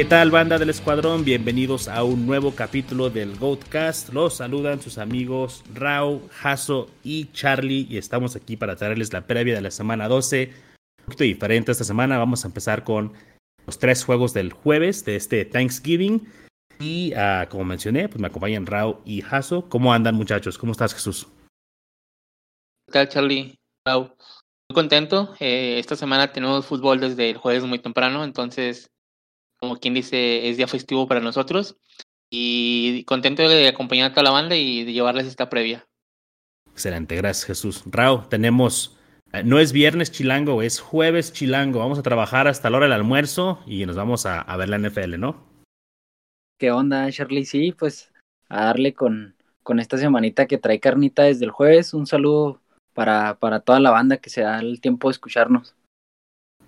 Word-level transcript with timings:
¿Qué 0.00 0.06
tal 0.06 0.30
banda 0.30 0.58
del 0.58 0.70
escuadrón? 0.70 1.26
Bienvenidos 1.26 1.86
a 1.86 2.02
un 2.04 2.26
nuevo 2.26 2.54
capítulo 2.54 3.10
del 3.10 3.36
Goatcast. 3.36 4.14
Los 4.14 4.38
saludan 4.38 4.80
sus 4.80 4.96
amigos 4.96 5.62
Rao, 5.74 6.22
Hasso 6.42 6.88
y 7.04 7.30
Charlie 7.32 7.86
y 7.86 7.98
estamos 7.98 8.34
aquí 8.34 8.56
para 8.56 8.76
traerles 8.76 9.12
la 9.12 9.26
previa 9.26 9.54
de 9.54 9.60
la 9.60 9.70
semana 9.70 10.08
12. 10.08 10.54
Un 11.00 11.04
poquito 11.04 11.24
diferente 11.24 11.72
esta 11.72 11.84
semana. 11.84 12.16
Vamos 12.16 12.44
a 12.44 12.48
empezar 12.48 12.82
con 12.82 13.12
los 13.66 13.78
tres 13.78 14.02
juegos 14.02 14.32
del 14.32 14.54
jueves 14.54 15.04
de 15.04 15.16
este 15.16 15.44
Thanksgiving. 15.44 16.26
Y 16.78 17.12
uh, 17.12 17.46
como 17.50 17.64
mencioné, 17.64 18.08
pues 18.08 18.22
me 18.22 18.28
acompañan 18.28 18.64
Rao 18.64 19.02
y 19.04 19.22
Hasso. 19.22 19.68
¿Cómo 19.68 19.92
andan 19.92 20.14
muchachos? 20.14 20.56
¿Cómo 20.56 20.72
estás 20.72 20.94
Jesús? 20.94 21.26
¿Qué 22.86 22.92
tal 22.92 23.08
Charlie? 23.10 23.54
Rao. 23.86 24.16
Muy 24.70 24.74
contento. 24.74 25.34
Eh, 25.40 25.78
esta 25.78 25.94
semana 25.94 26.32
tenemos 26.32 26.64
fútbol 26.64 27.00
desde 27.00 27.28
el 27.28 27.36
jueves 27.36 27.64
muy 27.64 27.80
temprano, 27.80 28.24
entonces 28.24 28.90
como 29.60 29.76
quien 29.76 29.94
dice, 29.94 30.48
es 30.48 30.56
día 30.56 30.66
festivo 30.66 31.06
para 31.06 31.20
nosotros. 31.20 31.76
Y 32.30 33.04
contento 33.04 33.48
de 33.48 33.68
acompañar 33.68 34.10
a 34.10 34.14
toda 34.14 34.24
la 34.24 34.30
banda 34.30 34.56
y 34.56 34.84
de 34.84 34.92
llevarles 34.92 35.26
esta 35.26 35.50
previa. 35.50 35.86
Excelente, 36.72 37.16
gracias 37.16 37.46
Jesús. 37.46 37.82
Rao, 37.86 38.26
tenemos, 38.28 38.96
eh, 39.32 39.42
no 39.44 39.58
es 39.58 39.72
viernes 39.72 40.12
chilango, 40.12 40.62
es 40.62 40.80
jueves 40.80 41.32
chilango. 41.32 41.80
Vamos 41.80 41.98
a 41.98 42.02
trabajar 42.02 42.46
hasta 42.48 42.70
la 42.70 42.78
hora 42.78 42.86
del 42.86 42.94
almuerzo 42.94 43.60
y 43.66 43.84
nos 43.84 43.96
vamos 43.96 44.26
a, 44.26 44.40
a 44.40 44.56
ver 44.56 44.68
la 44.68 44.78
NFL, 44.78 45.18
¿no? 45.18 45.44
¿Qué 46.58 46.70
onda, 46.70 47.08
Shirley? 47.10 47.44
Sí, 47.44 47.72
pues 47.72 48.12
a 48.48 48.64
darle 48.66 48.94
con, 48.94 49.34
con 49.62 49.80
esta 49.80 49.98
semanita 49.98 50.46
que 50.46 50.58
trae 50.58 50.78
carnita 50.80 51.24
desde 51.24 51.44
el 51.44 51.50
jueves. 51.50 51.94
Un 51.94 52.06
saludo 52.06 52.60
para, 52.94 53.38
para 53.38 53.60
toda 53.60 53.80
la 53.80 53.90
banda 53.90 54.18
que 54.18 54.30
se 54.30 54.42
da 54.42 54.60
el 54.60 54.80
tiempo 54.80 55.08
de 55.08 55.12
escucharnos. 55.12 55.74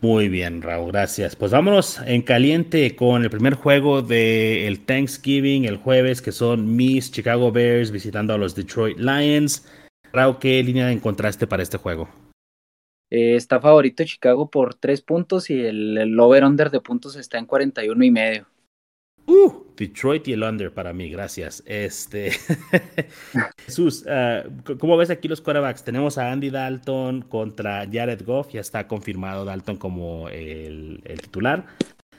Muy 0.02 0.28
bien, 0.28 0.62
Raúl, 0.62 0.90
gracias. 0.90 1.36
Pues 1.36 1.52
vámonos 1.52 2.00
en 2.04 2.22
caliente 2.22 2.96
con 2.96 3.22
el 3.22 3.30
primer 3.30 3.54
juego 3.54 4.02
del 4.02 4.66
el 4.66 4.80
Thanksgiving 4.84 5.64
el 5.64 5.76
jueves, 5.76 6.20
que 6.20 6.32
son 6.32 6.74
mis 6.74 7.12
Chicago 7.12 7.52
Bears 7.52 7.92
visitando 7.92 8.34
a 8.34 8.38
los 8.38 8.56
Detroit 8.56 8.98
Lions. 8.98 9.64
Raúl, 10.12 10.40
¿qué 10.40 10.60
línea 10.60 10.90
encontraste 10.90 11.46
para 11.46 11.62
este 11.62 11.78
juego? 11.78 12.08
Eh, 13.10 13.36
está 13.36 13.60
favorito 13.60 14.02
Chicago 14.04 14.50
por 14.50 14.74
tres 14.74 15.02
puntos 15.02 15.50
y 15.50 15.60
el, 15.60 15.96
el 15.96 16.18
over-under 16.18 16.70
de 16.70 16.80
puntos 16.80 17.14
está 17.14 17.38
en 17.38 17.46
41 17.46 18.04
y 18.04 18.10
medio. 18.10 18.51
Uh, 19.32 19.64
Detroit 19.76 20.28
y 20.28 20.34
el 20.34 20.42
under 20.42 20.74
para 20.74 20.92
mí, 20.92 21.08
gracias. 21.08 21.62
Este 21.64 22.32
Jesús, 23.64 24.04
uh, 24.04 24.76
¿cómo 24.78 24.98
ves 24.98 25.08
aquí 25.08 25.26
los 25.26 25.40
quarterbacks? 25.40 25.84
Tenemos 25.84 26.18
a 26.18 26.30
Andy 26.30 26.50
Dalton 26.50 27.22
contra 27.22 27.88
Jared 27.90 28.26
Goff, 28.26 28.52
ya 28.52 28.60
está 28.60 28.86
confirmado 28.86 29.46
Dalton 29.46 29.78
como 29.78 30.28
el, 30.28 31.02
titular. 31.22 31.64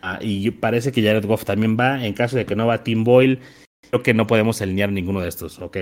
Uh, 0.02 0.18
y 0.22 0.50
parece 0.50 0.92
que 0.92 1.04
Jared 1.04 1.28
Goff 1.28 1.46
también 1.46 1.78
va. 1.80 2.04
En 2.04 2.14
caso 2.14 2.36
de 2.36 2.48
que 2.48 2.56
no 2.56 2.66
va 2.66 2.84
Tim 2.84 3.04
Boyle, 3.04 3.40
creo 3.92 4.02
que 4.02 4.16
no 4.16 4.26
podemos 4.26 4.60
alinear 4.64 4.92
ninguno 4.92 5.22
de 5.22 5.30
estos, 5.30 5.60
¿ok? 5.60 5.78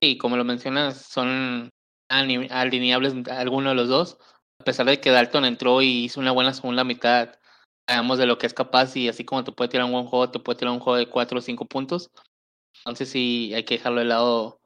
Sí, 0.00 0.16
como 0.18 0.36
lo 0.36 0.44
mencionas, 0.44 0.98
son 1.02 1.68
alineables 2.08 3.28
alguno 3.28 3.70
de 3.70 3.74
los 3.74 3.88
dos. 3.88 4.18
A 4.60 4.64
pesar 4.64 4.86
de 4.86 5.00
que 5.00 5.10
Dalton 5.10 5.44
entró 5.44 5.82
y 5.82 6.04
hizo 6.04 6.20
una 6.20 6.30
buena 6.30 6.54
segunda 6.54 6.84
mitad 6.84 7.37
sabemos 7.88 8.18
de 8.18 8.26
lo 8.26 8.38
que 8.38 8.46
es 8.46 8.54
capaz 8.54 8.94
y 8.96 9.08
así 9.08 9.24
como 9.24 9.44
te 9.44 9.52
puede 9.52 9.70
tirar 9.70 9.86
un 9.86 9.92
buen 9.92 10.04
juego, 10.04 10.30
te 10.30 10.38
puede 10.38 10.58
tirar 10.58 10.74
un 10.74 10.80
juego 10.80 10.98
de 10.98 11.08
4 11.08 11.38
o 11.38 11.42
5 11.42 11.64
puntos. 11.66 12.10
Entonces 12.80 13.08
sí 13.08 13.52
hay 13.54 13.64
que 13.64 13.76
dejarlo 13.76 14.00
de 14.00 14.06
lado 14.06 14.60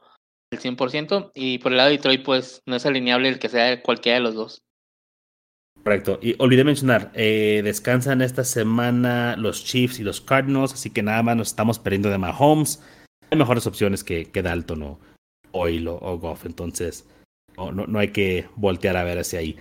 el 0.50 0.58
100%. 0.58 1.30
Y 1.34 1.58
por 1.58 1.72
el 1.72 1.78
lado 1.78 1.90
de 1.90 1.96
Detroit, 1.96 2.24
pues 2.24 2.62
no 2.66 2.76
es 2.76 2.84
alineable 2.84 3.28
el 3.28 3.38
que 3.38 3.48
sea 3.48 3.80
cualquiera 3.82 4.18
de 4.18 4.24
los 4.24 4.34
dos. 4.34 4.62
Correcto. 5.82 6.18
Y 6.20 6.34
olvidé 6.38 6.64
mencionar, 6.64 7.10
eh, 7.14 7.60
descansan 7.64 8.22
esta 8.22 8.44
semana 8.44 9.36
los 9.36 9.64
Chiefs 9.64 9.98
y 9.98 10.04
los 10.04 10.20
Cardinals, 10.20 10.74
así 10.74 10.90
que 10.90 11.02
nada 11.02 11.22
más 11.22 11.36
nos 11.36 11.48
estamos 11.48 11.78
perdiendo 11.78 12.10
de 12.10 12.18
Mahomes. 12.18 12.82
Hay 13.30 13.38
mejores 13.38 13.66
opciones 13.66 14.04
que, 14.04 14.30
que 14.30 14.42
Dalton 14.42 14.82
o 14.82 15.00
Oil 15.52 15.88
o, 15.88 15.98
o 16.00 16.18
Goff, 16.18 16.44
entonces 16.44 17.08
no, 17.56 17.72
no, 17.72 17.86
no 17.86 17.98
hay 17.98 18.08
que 18.08 18.46
voltear 18.54 18.96
a 18.96 19.04
ver 19.04 19.18
hacia 19.18 19.40
ahí. 19.40 19.56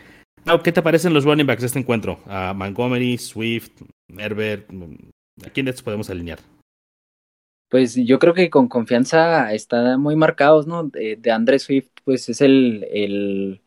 ¿Qué 0.63 0.71
te 0.71 0.81
parecen 0.81 1.13
los 1.13 1.23
running 1.23 1.45
backs 1.45 1.61
de 1.61 1.67
este 1.67 1.79
encuentro? 1.79 2.19
A 2.25 2.53
Montgomery, 2.53 3.17
Swift, 3.17 3.71
Herbert. 4.17 4.69
¿A 5.45 5.49
quién 5.49 5.65
de 5.65 5.71
estos 5.71 5.83
podemos 5.83 6.09
alinear? 6.09 6.39
Pues 7.69 7.95
yo 7.95 8.19
creo 8.19 8.33
que 8.33 8.49
con 8.49 8.67
confianza 8.67 9.53
están 9.53 10.01
muy 10.01 10.15
marcados, 10.15 10.67
¿no? 10.67 10.83
De, 10.83 11.15
de 11.15 11.31
Andre 11.31 11.57
Swift, 11.57 11.89
pues 12.03 12.27
es 12.27 12.41
el, 12.41 12.85
el, 12.91 13.61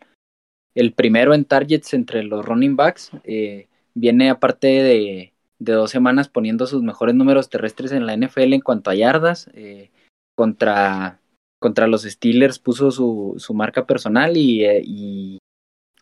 el, 0.75 0.93
primero 0.93 1.33
en 1.33 1.47
targets 1.47 1.95
entre 1.95 2.23
los 2.23 2.45
running 2.45 2.77
backs. 2.77 3.13
Eh, 3.25 3.67
viene 3.95 4.29
aparte 4.29 4.67
de, 4.67 5.33
de, 5.59 5.73
dos 5.73 5.91
semanas 5.91 6.29
poniendo 6.29 6.67
sus 6.67 6.83
mejores 6.83 7.15
números 7.15 7.49
terrestres 7.49 7.93
en 7.93 8.05
la 8.05 8.15
NFL 8.15 8.53
en 8.53 8.61
cuanto 8.61 8.91
a 8.91 8.95
yardas. 8.95 9.49
Eh, 9.55 9.91
contra, 10.37 11.19
contra 11.59 11.87
los 11.87 12.03
Steelers 12.03 12.59
puso 12.59 12.91
su, 12.91 13.35
su 13.39 13.55
marca 13.55 13.87
personal 13.87 14.37
y, 14.37 14.65
eh, 14.65 14.83
y 14.85 15.39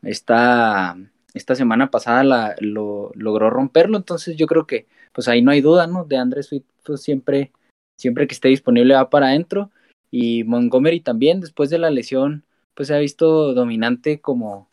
esta, 0.03 0.97
esta 1.35 1.55
semana 1.55 1.91
pasada 1.91 2.25
la, 2.25 2.57
lo, 2.61 3.13
logró 3.15 3.51
romperlo, 3.51 3.97
entonces 3.97 4.37
yo 4.37 4.47
creo 4.47 4.67
que 4.67 4.87
pues 5.13 5.29
ahí 5.29 5.43
no 5.43 5.51
hay 5.51 5.61
duda, 5.61 5.87
¿no? 5.87 6.05
De 6.05 6.17
Andrés 6.17 6.47
Swift 6.47 6.65
pues, 6.85 7.03
siempre, 7.03 7.53
siempre 7.99 8.27
que 8.27 8.35
esté 8.35 8.49
disponible 8.49 8.95
va 8.95 9.11
para 9.11 9.29
adentro 9.29 9.71
y 10.11 10.45
Montgomery 10.45 11.01
también 11.01 11.41
después 11.41 11.71
de 11.71 11.79
la 11.79 11.91
lesión 11.91 12.45
pues 12.75 12.89
se 12.89 12.95
ha 12.95 12.99
visto 12.99 13.55
dominante 13.55 14.21
como, 14.21 14.69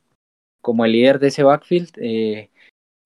como 0.61 0.85
el 0.85 0.93
líder 0.93 1.19
de 1.19 1.27
ese 1.27 1.43
backfield. 1.43 1.89
Eh, 1.97 2.49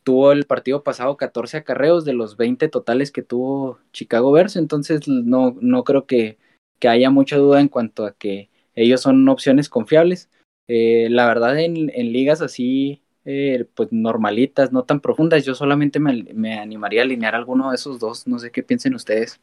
tuvo 0.04 0.32
el 0.32 0.46
partido 0.46 0.84
pasado 0.84 1.18
14 1.18 1.58
acarreos 1.58 2.06
de 2.06 2.14
los 2.14 2.38
20 2.38 2.68
totales 2.70 3.12
que 3.12 3.24
tuvo 3.24 3.80
Chicago 3.94 4.32
Bears, 4.32 4.56
entonces 4.56 5.08
no, 5.08 5.56
no 5.62 5.84
creo 5.84 6.06
que, 6.06 6.38
que 6.80 6.90
haya 6.90 7.10
mucha 7.10 7.38
duda 7.38 7.62
en 7.62 7.70
cuanto 7.70 8.06
a 8.06 8.14
que 8.14 8.50
ellos 8.76 9.02
son 9.02 9.28
opciones 9.30 9.70
confiables. 9.70 10.30
Eh, 10.68 11.08
la 11.10 11.28
verdad, 11.28 11.60
en, 11.60 11.92
en, 11.94 12.14
ligas 12.14 12.42
así, 12.42 13.02
eh, 13.26 13.66
pues 13.76 13.90
normalitas, 13.92 14.72
no 14.72 14.84
tan 14.84 15.02
profundas, 15.02 15.46
yo 15.46 15.56
solamente 15.56 16.00
me, 16.00 16.24
me, 16.34 16.58
animaría 16.58 17.02
a 17.02 17.04
alinear 17.04 17.36
alguno 17.36 17.70
de 17.70 17.76
esos 17.76 18.00
dos. 18.00 18.28
No 18.28 18.40
sé 18.40 18.52
qué 18.52 18.64
piensen 18.64 18.96
ustedes. 18.96 19.42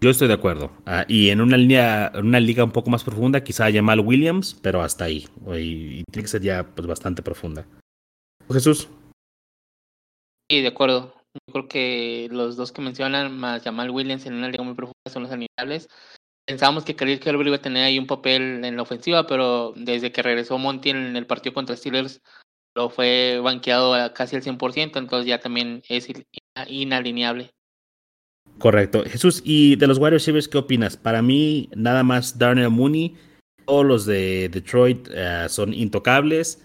Yo 0.00 0.10
estoy 0.10 0.28
de 0.28 0.34
acuerdo. 0.34 0.70
Ah, 0.84 1.06
y 1.08 1.30
en 1.30 1.40
una 1.40 1.56
línea, 1.56 2.10
en 2.14 2.26
una 2.26 2.40
liga 2.40 2.64
un 2.64 2.72
poco 2.72 2.90
más 2.90 3.04
profunda, 3.04 3.42
quizá 3.42 3.72
Jamal 3.72 4.00
Williams, 4.00 4.58
pero 4.60 4.82
hasta 4.82 5.04
ahí. 5.04 5.26
Y, 5.46 6.00
y 6.00 6.04
tiene 6.10 6.24
que 6.24 6.28
ser 6.28 6.42
ya 6.42 6.64
pues, 6.74 6.86
bastante 6.86 7.22
profunda. 7.22 7.66
Jesús. 8.50 8.88
Sí, 10.50 10.60
de 10.60 10.68
acuerdo. 10.68 11.14
Yo 11.34 11.52
creo 11.52 11.68
que 11.68 12.28
los 12.30 12.56
dos 12.56 12.70
que 12.70 12.82
mencionan, 12.82 13.36
más 13.36 13.62
Jamal 13.62 13.90
Williams 13.90 14.26
en 14.26 14.34
una 14.34 14.48
liga 14.48 14.62
muy 14.62 14.74
profunda, 14.74 15.10
son 15.10 15.22
los 15.22 15.32
animables 15.32 15.88
pensábamos 16.46 16.84
que 16.84 16.96
Khalil 16.96 17.20
Herbert 17.24 17.46
iba 17.46 17.56
a 17.56 17.62
tener 17.62 17.84
ahí 17.84 17.98
un 17.98 18.06
papel 18.06 18.64
en 18.64 18.76
la 18.76 18.82
ofensiva, 18.82 19.26
pero 19.26 19.72
desde 19.76 20.12
que 20.12 20.22
regresó 20.22 20.58
Monty 20.58 20.90
en 20.90 21.16
el 21.16 21.26
partido 21.26 21.54
contra 21.54 21.76
Steelers, 21.76 22.20
lo 22.76 22.90
fue 22.90 23.40
banqueado 23.42 23.94
a 23.94 24.12
casi 24.12 24.36
al 24.36 24.42
100%, 24.42 24.96
entonces 24.98 25.26
ya 25.26 25.38
también 25.38 25.82
es 25.88 26.08
inalineable. 26.66 27.50
Correcto. 28.58 29.04
Jesús, 29.04 29.42
¿y 29.44 29.76
de 29.76 29.86
los 29.86 29.98
wide 29.98 30.10
receivers 30.10 30.48
qué 30.48 30.58
opinas? 30.58 30.96
Para 30.96 31.22
mí, 31.22 31.68
nada 31.74 32.02
más 32.02 32.38
Darnell 32.38 32.70
Mooney, 32.70 33.16
todos 33.66 33.84
los 33.84 34.06
de 34.06 34.48
Detroit 34.48 35.08
uh, 35.08 35.48
son 35.48 35.72
intocables. 35.72 36.62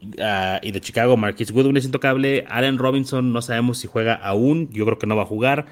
Uh, 0.00 0.60
y 0.62 0.72
de 0.72 0.80
Chicago, 0.80 1.16
Marquis 1.16 1.50
Goodwin 1.50 1.76
es 1.76 1.84
intocable. 1.84 2.44
Allen 2.48 2.78
Robinson 2.78 3.32
no 3.32 3.42
sabemos 3.42 3.78
si 3.78 3.88
juega 3.88 4.14
aún, 4.14 4.70
yo 4.70 4.84
creo 4.84 4.98
que 4.98 5.06
no 5.06 5.16
va 5.16 5.22
a 5.22 5.26
jugar. 5.26 5.66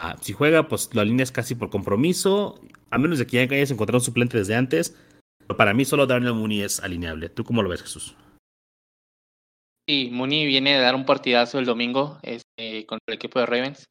Uh, 0.00 0.16
si 0.20 0.32
juega, 0.32 0.68
pues 0.68 0.90
lo 0.92 1.00
alineas 1.00 1.32
casi 1.32 1.54
por 1.54 1.70
compromiso 1.70 2.60
a 2.90 2.98
menos 2.98 3.18
de 3.18 3.26
que 3.26 3.36
ya 3.36 3.54
hayas 3.54 3.70
encontrado 3.70 3.98
un 3.98 4.04
suplente 4.04 4.38
desde 4.38 4.54
antes, 4.54 4.96
pero 5.38 5.56
para 5.56 5.74
mí 5.74 5.84
solo 5.84 6.06
Darnell 6.06 6.34
Mooney 6.34 6.62
es 6.62 6.80
alineable. 6.80 7.28
¿Tú 7.28 7.44
cómo 7.44 7.62
lo 7.62 7.68
ves, 7.68 7.82
Jesús? 7.82 8.14
Sí, 9.88 10.10
Mooney 10.12 10.46
viene 10.46 10.74
de 10.74 10.80
dar 10.80 10.94
un 10.94 11.06
partidazo 11.06 11.58
el 11.58 11.64
domingo 11.64 12.18
este, 12.22 12.84
contra 12.86 13.04
el 13.08 13.14
equipo 13.14 13.38
de 13.38 13.46
Ravens. 13.46 13.88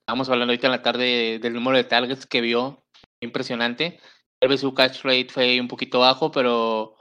Estamos 0.00 0.28
hablando 0.30 0.52
ahorita 0.52 0.68
en 0.68 0.72
la 0.72 0.82
tarde 0.82 1.38
del 1.38 1.52
número 1.52 1.76
de 1.76 1.84
targets 1.84 2.26
que 2.26 2.40
vio, 2.40 2.82
impresionante. 3.20 4.00
Tal 4.40 4.48
vez 4.48 4.60
su 4.60 4.72
catch 4.72 5.02
rate 5.02 5.28
fue 5.28 5.60
un 5.60 5.68
poquito 5.68 6.00
bajo, 6.00 6.30
pero 6.30 6.96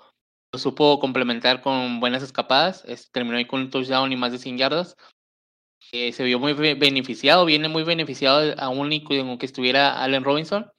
lo 0.52 0.60
supo 0.60 1.00
complementar 1.00 1.62
con 1.62 2.02
buenas 2.02 2.24
escapadas. 2.24 2.84
Terminó 3.14 3.38
ahí 3.38 3.46
con 3.46 3.62
un 3.62 3.70
touchdown 3.70 4.12
y 4.12 4.18
más 4.18 4.34
de 4.34 4.40
100 4.40 4.58
yardas. 4.58 4.98
Eh, 5.94 6.12
se 6.12 6.26
vio 6.26 6.40
muy 6.40 6.52
beneficiado, 6.52 7.46
viene 7.46 7.70
muy 7.70 7.84
beneficiado 7.84 8.54
aún 8.58 8.90
que 8.90 9.46
estuviera 9.46 10.04
Allen 10.04 10.26
Robinson 10.26 10.70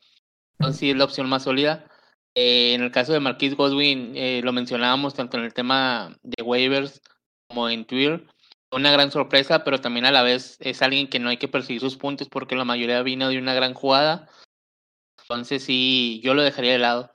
sí 0.73 0.91
es 0.91 0.97
la 0.97 1.05
opción 1.05 1.29
más 1.29 1.45
sólida. 1.45 1.89
Eh, 2.35 2.75
en 2.75 2.83
el 2.83 2.93
caso 2.93 3.13
de 3.13 3.21
Marquis 3.21 3.57
Godwin, 3.57 4.13
eh, 4.15 4.41
lo 4.45 4.53
mencionábamos 4.53 5.15
tanto 5.15 5.39
en 5.39 5.45
el 5.45 5.55
tema 5.55 6.17
de 6.23 6.43
waivers 6.43 7.01
como 7.49 7.69
en 7.69 7.85
Twitter. 7.85 8.27
Una 8.71 8.93
gran 8.93 9.11
sorpresa, 9.11 9.65
pero 9.65 9.81
también 9.81 10.07
a 10.07 10.13
la 10.13 10.23
vez 10.23 10.57
es 10.61 10.83
alguien 10.83 11.09
que 11.09 11.19
no 11.19 11.31
hay 11.31 11.39
que 11.39 11.49
perseguir 11.49 11.81
sus 11.81 11.97
puntos 11.97 12.29
porque 12.29 12.55
la 12.55 12.65
mayoría 12.65 13.03
vino 13.03 13.29
de 13.29 13.39
una 13.39 13.55
gran 13.55 13.75
jugada. 13.75 14.29
Entonces 15.23 15.65
sí, 15.65 16.21
yo 16.23 16.35
lo 16.35 16.43
dejaría 16.43 16.73
de 16.73 16.79
lado. 16.79 17.11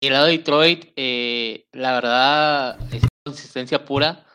Y 0.00 0.08
el 0.08 0.12
lado 0.12 0.26
de 0.26 0.32
Detroit, 0.32 0.92
eh, 0.96 1.66
la 1.72 1.92
verdad, 1.92 2.78
es 2.92 3.04
consistencia 3.24 3.84
pura. 3.84 4.26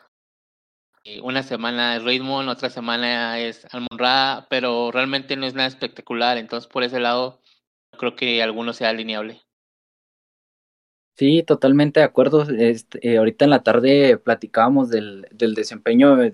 Una 1.21 1.44
semana 1.44 1.97
es 1.97 2.03
Raymond, 2.03 2.50
otra 2.50 2.69
semana 2.69 3.38
es 3.39 3.67
Almonra, 3.71 4.47
pero 4.50 4.89
realmente 4.91 5.35
no 5.35 5.45
es 5.45 5.53
nada 5.53 5.67
espectacular. 5.67 6.38
Entonces, 6.38 6.67
por 6.67 6.83
ese 6.83 7.00
lado, 7.00 7.41
creo 7.97 8.15
que 8.15 8.41
alguno 8.41 8.73
sea 8.73 8.89
alineable. 8.89 9.41
Sí, 11.15 11.43
totalmente 11.43 11.99
de 11.99 12.05
acuerdo. 12.05 12.43
Este, 12.43 13.17
ahorita 13.17 13.45
en 13.45 13.51
la 13.51 13.63
tarde 13.63 14.17
platicábamos 14.17 14.89
del, 14.89 15.27
del 15.31 15.53
desempeño 15.53 16.15
de, 16.15 16.31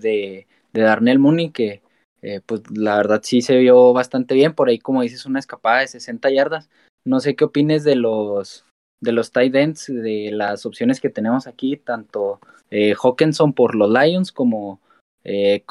de 0.72 0.80
Darnell 0.80 1.18
Mooney, 1.18 1.50
que 1.50 1.82
eh, 2.22 2.40
pues 2.44 2.62
la 2.70 2.96
verdad 2.96 3.20
sí 3.22 3.42
se 3.42 3.56
vio 3.58 3.92
bastante 3.92 4.34
bien. 4.34 4.54
Por 4.54 4.68
ahí, 4.68 4.78
como 4.78 5.02
dices, 5.02 5.26
una 5.26 5.38
escapada 5.38 5.80
de 5.80 5.88
60 5.88 6.30
yardas. 6.30 6.70
No 7.04 7.20
sé 7.20 7.36
qué 7.36 7.44
opines 7.44 7.84
de 7.84 7.96
los 7.96 8.64
de 9.00 9.12
los 9.12 9.32
tight 9.32 9.54
ends, 9.54 9.86
de 9.86 10.30
las 10.30 10.66
opciones 10.66 11.00
que 11.00 11.08
tenemos 11.08 11.46
aquí, 11.46 11.76
tanto 11.78 12.38
eh, 12.70 12.94
Hawkinson 13.02 13.54
por 13.54 13.74
los 13.74 13.90
Lions 13.90 14.30
como 14.30 14.80
eh, 15.24 15.64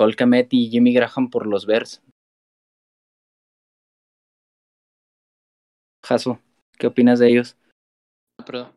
y 0.49 0.69
Jimmy 0.69 0.93
Graham 0.93 1.29
por 1.29 1.45
los 1.45 1.65
Bears. 1.65 2.01
Jaso, 6.09 6.39
¿qué 6.79 6.87
opinas 6.87 7.19
de 7.19 7.29
ellos? 7.29 7.55
Perdón. 8.43 8.73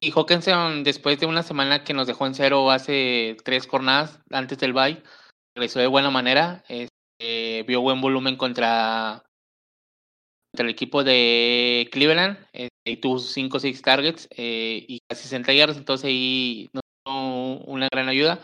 Y 0.00 0.12
Hawkinson, 0.12 0.84
después 0.84 1.18
de 1.18 1.26
una 1.26 1.42
semana 1.42 1.82
que 1.82 1.94
nos 1.94 2.06
dejó 2.06 2.28
en 2.28 2.34
cero 2.36 2.70
hace 2.70 3.36
tres 3.44 3.66
jornadas 3.66 4.20
antes 4.30 4.56
del 4.58 4.72
bye, 4.72 5.02
regresó 5.56 5.80
de 5.80 5.88
buena 5.88 6.10
manera. 6.10 6.62
Este, 6.68 7.64
vio 7.64 7.80
buen 7.80 8.00
volumen 8.00 8.36
contra, 8.36 9.24
contra 10.52 10.64
el 10.64 10.70
equipo 10.70 11.02
de 11.02 11.88
Cleveland 11.90 12.38
este, 12.52 12.70
y 12.84 12.98
tuvo 12.98 13.18
5 13.18 13.56
o 13.56 13.60
6 13.60 13.82
targets 13.82 14.28
eh, 14.30 14.84
y 14.86 15.00
casi 15.08 15.24
60 15.24 15.54
yardas, 15.54 15.76
entonces 15.76 16.04
ahí 16.04 16.70
nos 16.72 16.82
dio 17.04 17.64
una 17.66 17.88
gran 17.90 18.08
ayuda. 18.08 18.40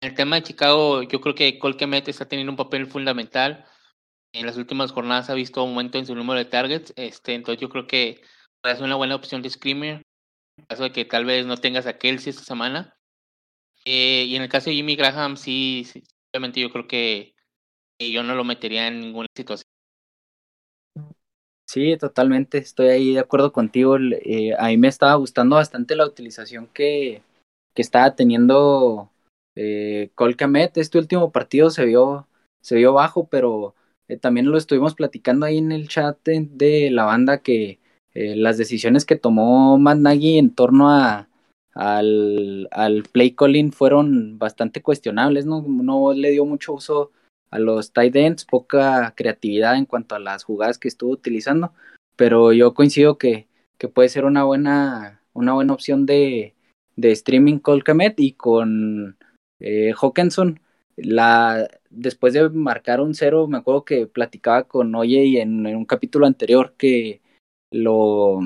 En 0.00 0.08
el 0.12 0.14
tema 0.14 0.36
de 0.36 0.44
Chicago, 0.44 1.02
yo 1.02 1.20
creo 1.20 1.34
que 1.34 1.58
Cole 1.58 1.76
está 2.06 2.26
teniendo 2.26 2.52
un 2.52 2.56
papel 2.56 2.86
fundamental. 2.86 3.66
En 4.34 4.46
las 4.46 4.56
últimas 4.56 4.90
jornadas 4.90 5.30
ha 5.30 5.34
visto 5.34 5.60
aumento 5.60 5.96
en 5.96 6.06
su 6.06 6.14
número 6.16 6.38
de 6.38 6.44
targets, 6.44 6.92
este, 6.96 7.34
entonces 7.34 7.60
yo 7.60 7.68
creo 7.68 7.86
que 7.86 8.20
es 8.64 8.80
una 8.80 8.96
buena 8.96 9.14
opción 9.14 9.42
de 9.42 9.50
screamer 9.50 10.02
en 10.58 10.64
caso 10.66 10.82
de 10.82 10.92
que 10.92 11.04
tal 11.04 11.24
vez 11.24 11.46
no 11.46 11.56
tengas 11.56 11.86
a 11.86 11.98
Kelsey 11.98 12.30
esta 12.30 12.42
semana. 12.42 12.96
Eh, 13.84 14.24
y 14.24 14.34
en 14.34 14.42
el 14.42 14.48
caso 14.48 14.70
de 14.70 14.76
Jimmy 14.76 14.96
Graham, 14.96 15.36
sí, 15.36 15.86
obviamente 16.32 16.60
yo 16.60 16.70
creo 16.70 16.88
que 16.88 17.34
yo 18.00 18.22
no 18.24 18.34
lo 18.34 18.42
metería 18.44 18.88
en 18.88 19.00
ninguna 19.00 19.28
situación. 19.36 19.68
Sí, 21.66 21.96
totalmente, 21.96 22.58
estoy 22.58 22.88
ahí 22.88 23.14
de 23.14 23.20
acuerdo 23.20 23.52
contigo. 23.52 23.96
Eh, 23.98 24.54
a 24.58 24.66
mí 24.66 24.76
me 24.76 24.88
estaba 24.88 25.14
gustando 25.14 25.56
bastante 25.56 25.96
la 25.96 26.06
utilización 26.06 26.66
que, 26.68 27.22
que 27.74 27.82
estaba 27.82 28.14
teniendo 28.14 29.10
eh, 29.54 30.10
Colcamet. 30.14 30.76
Este 30.76 30.98
último 30.98 31.30
partido 31.30 31.70
se 31.70 31.84
vio, 31.84 32.28
se 32.60 32.76
vio 32.76 32.92
bajo, 32.92 33.28
pero 33.28 33.74
eh, 34.08 34.16
también 34.16 34.50
lo 34.50 34.56
estuvimos 34.56 34.94
platicando 34.94 35.46
ahí 35.46 35.58
en 35.58 35.72
el 35.72 35.88
chat 35.88 36.18
de 36.24 36.90
la 36.90 37.04
banda 37.04 37.42
que 37.42 37.80
eh, 38.14 38.36
las 38.36 38.58
decisiones 38.58 39.04
que 39.04 39.16
tomó 39.16 39.78
Matt 39.78 39.98
Nagy 39.98 40.38
en 40.38 40.54
torno 40.54 40.90
a, 40.90 41.28
al, 41.74 42.68
al, 42.70 43.02
play 43.04 43.32
calling 43.32 43.72
fueron 43.72 44.38
bastante 44.38 44.82
cuestionables, 44.82 45.46
¿no? 45.46 45.62
No 45.62 46.12
le 46.12 46.30
dio 46.30 46.44
mucho 46.44 46.74
uso 46.74 47.12
a 47.50 47.58
los 47.58 47.92
tight 47.92 48.14
ends, 48.16 48.44
poca 48.44 49.14
creatividad 49.16 49.76
en 49.76 49.86
cuanto 49.86 50.14
a 50.14 50.20
las 50.20 50.44
jugadas 50.44 50.78
que 50.78 50.88
estuvo 50.88 51.10
utilizando, 51.12 51.72
pero 52.16 52.52
yo 52.52 52.74
coincido 52.74 53.18
que, 53.18 53.48
que 53.78 53.88
puede 53.88 54.08
ser 54.08 54.24
una 54.24 54.44
buena, 54.44 55.22
una 55.32 55.54
buena 55.54 55.72
opción 55.72 56.06
de, 56.06 56.54
de 56.96 57.12
streaming 57.12 57.58
Colcamet 57.58 58.18
y 58.20 58.32
con 58.32 59.16
eh, 59.60 59.92
Hawkinson. 60.00 60.60
La, 60.96 61.68
después 61.96 62.32
de 62.34 62.48
marcar 62.50 63.00
un 63.00 63.14
cero, 63.14 63.46
me 63.46 63.58
acuerdo 63.58 63.84
que 63.84 64.06
platicaba 64.06 64.64
con 64.64 64.94
Oye 64.94 65.40
en, 65.40 65.66
en 65.66 65.76
un 65.76 65.84
capítulo 65.84 66.26
anterior 66.26 66.74
que 66.76 67.20
lo, 67.70 68.40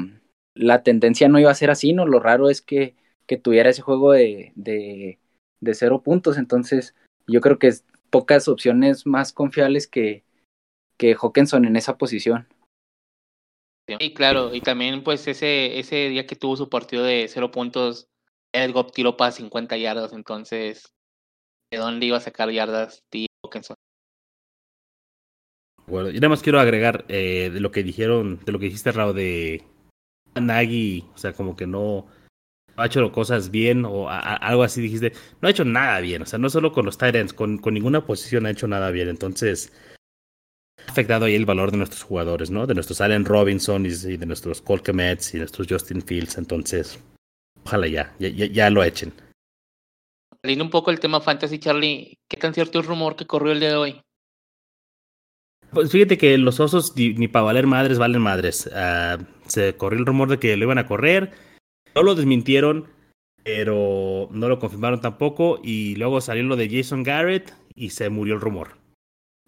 la 0.55 0.83
tendencia 0.83 1.29
no 1.29 1.39
iba 1.39 1.51
a 1.51 1.55
ser 1.55 1.71
así, 1.71 1.93
¿no? 1.93 2.07
Lo 2.07 2.19
raro 2.19 2.51
es 2.51 2.63
que, 2.63 2.97
que 3.27 3.37
tuviera 3.37 3.71
ese 3.71 3.83
juego 3.83 4.13
de, 4.13 4.53
de, 4.57 5.19
cero 5.75 6.03
puntos, 6.03 6.37
entonces 6.37 6.95
yo 7.27 7.41
creo 7.41 7.59
que 7.59 7.69
es 7.69 7.85
pocas 8.11 8.49
opciones 8.49 9.07
más 9.07 9.33
confiables 9.33 9.87
que, 9.87 10.25
que 10.97 11.15
Hawkinson 11.15 11.65
en 11.65 11.77
esa 11.77 11.97
posición. 11.97 12.49
Sí, 14.01 14.13
claro, 14.13 14.55
y 14.55 14.61
también 14.61 15.03
pues 15.03 15.27
ese, 15.29 15.79
ese 15.79 16.09
día 16.09 16.27
que 16.27 16.37
tuvo 16.37 16.57
su 16.57 16.69
partido 16.69 17.05
de 17.05 17.27
cero 17.29 17.51
puntos, 17.51 18.09
Edgop 18.53 18.93
tiró 18.93 19.17
para 19.17 19.31
50 19.31 19.77
yardas, 19.77 20.13
entonces, 20.13 20.93
¿de 21.71 21.79
dónde 21.79 22.07
iba 22.07 22.17
a 22.17 22.21
sacar 22.21 22.51
yardas 22.51 23.05
Bueno, 25.87 26.11
yo 26.11 26.21
nada 26.21 26.29
más 26.29 26.43
quiero 26.43 26.61
agregar 26.61 27.05
eh, 27.09 27.51
de 27.53 27.61
lo 27.61 27.71
que 27.71 27.83
dijeron, 27.83 28.41
de 28.45 28.53
lo 28.53 28.59
que 28.59 28.67
dijiste, 28.67 28.93
Raúl, 28.93 29.15
de 29.15 29.65
Nagy, 30.35 31.05
o 31.15 31.19
sea, 31.19 31.33
como 31.33 31.57
que 31.57 31.67
no, 31.67 32.07
ha 32.79 32.87
hecho 32.87 33.11
cosas 33.11 33.51
bien 33.51 33.85
o 33.85 34.09
algo 34.09 34.63
así 34.63 34.81
dijiste, 34.81 35.13
no 35.41 35.49
ha 35.49 35.51
hecho 35.51 35.65
nada 35.65 36.01
bien, 36.01 36.23
o 36.23 36.27
sea, 36.27 36.39
no 36.39 36.49
solo 36.49 36.73
con 36.73 36.87
los 36.87 36.97
Titans, 36.97 37.33
con, 37.33 37.59
con 37.59 37.75
ninguna 37.75 38.07
posición 38.07 38.47
ha 38.47 38.51
hecho 38.51 38.69
nada 38.69 38.91
bien, 38.91 39.09
entonces 39.09 39.73
ha 40.87 40.91
afectado 40.93 41.25
ahí 41.25 41.35
el 41.35 41.45
valor 41.45 41.73
de 41.73 41.79
nuestros 41.79 42.05
jugadores, 42.05 42.51
¿no? 42.51 42.67
De 42.67 42.75
nuestros 42.75 43.01
Allen 43.01 43.25
Robinson 43.25 43.85
y, 43.85 43.91
de 43.91 44.27
nuestros 44.27 44.63
Colquemets 44.63 45.35
y 45.35 45.39
nuestros 45.39 45.67
Justin 45.69 46.03
Fields, 46.03 46.39
entonces 46.39 47.01
ojalá 47.65 47.89
ya, 47.89 48.15
ya, 48.21 48.29
ya 48.29 48.71
lo 48.71 48.85
echen. 48.85 49.13
Saliendo 50.43 50.65
un 50.65 50.71
poco 50.71 50.91
el 50.91 51.01
tema 51.01 51.21
fantasy, 51.21 51.59
Charlie, 51.59 52.19
¿qué 52.29 52.37
tan 52.37 52.55
cierto 52.55 52.79
es 52.79 52.85
el 52.85 52.89
rumor 52.89 53.17
que 53.17 53.27
corrió 53.27 53.53
el 53.53 53.61
día 53.61 53.71
de 53.71 53.77
hoy? 53.77 54.01
Pues 55.71 55.91
fíjate 55.91 56.17
que 56.17 56.39
los 56.39 56.61
osos 56.61 56.95
ni, 56.97 57.29
para 57.29 57.45
valer 57.45 57.67
madres 57.67 57.99
valen 57.99 58.23
madres. 58.23 58.67
Uh, 58.67 59.23
se 59.47 59.77
corrió 59.77 59.99
el 59.99 60.07
rumor 60.07 60.29
de 60.29 60.39
que 60.39 60.57
lo 60.57 60.65
iban 60.65 60.79
a 60.79 60.87
correr. 60.87 61.33
No 61.95 62.03
lo 62.03 62.15
desmintieron, 62.15 62.89
pero 63.43 64.29
no 64.31 64.49
lo 64.49 64.59
confirmaron 64.59 65.01
tampoco. 65.01 65.61
Y 65.63 65.97
luego 65.97 66.21
salió 66.21 66.45
lo 66.45 66.57
de 66.57 66.71
Jason 66.71 67.03
Garrett 67.03 67.53
y 67.75 67.91
se 67.91 68.09
murió 68.09 68.35
el 68.35 68.41
rumor. 68.41 68.79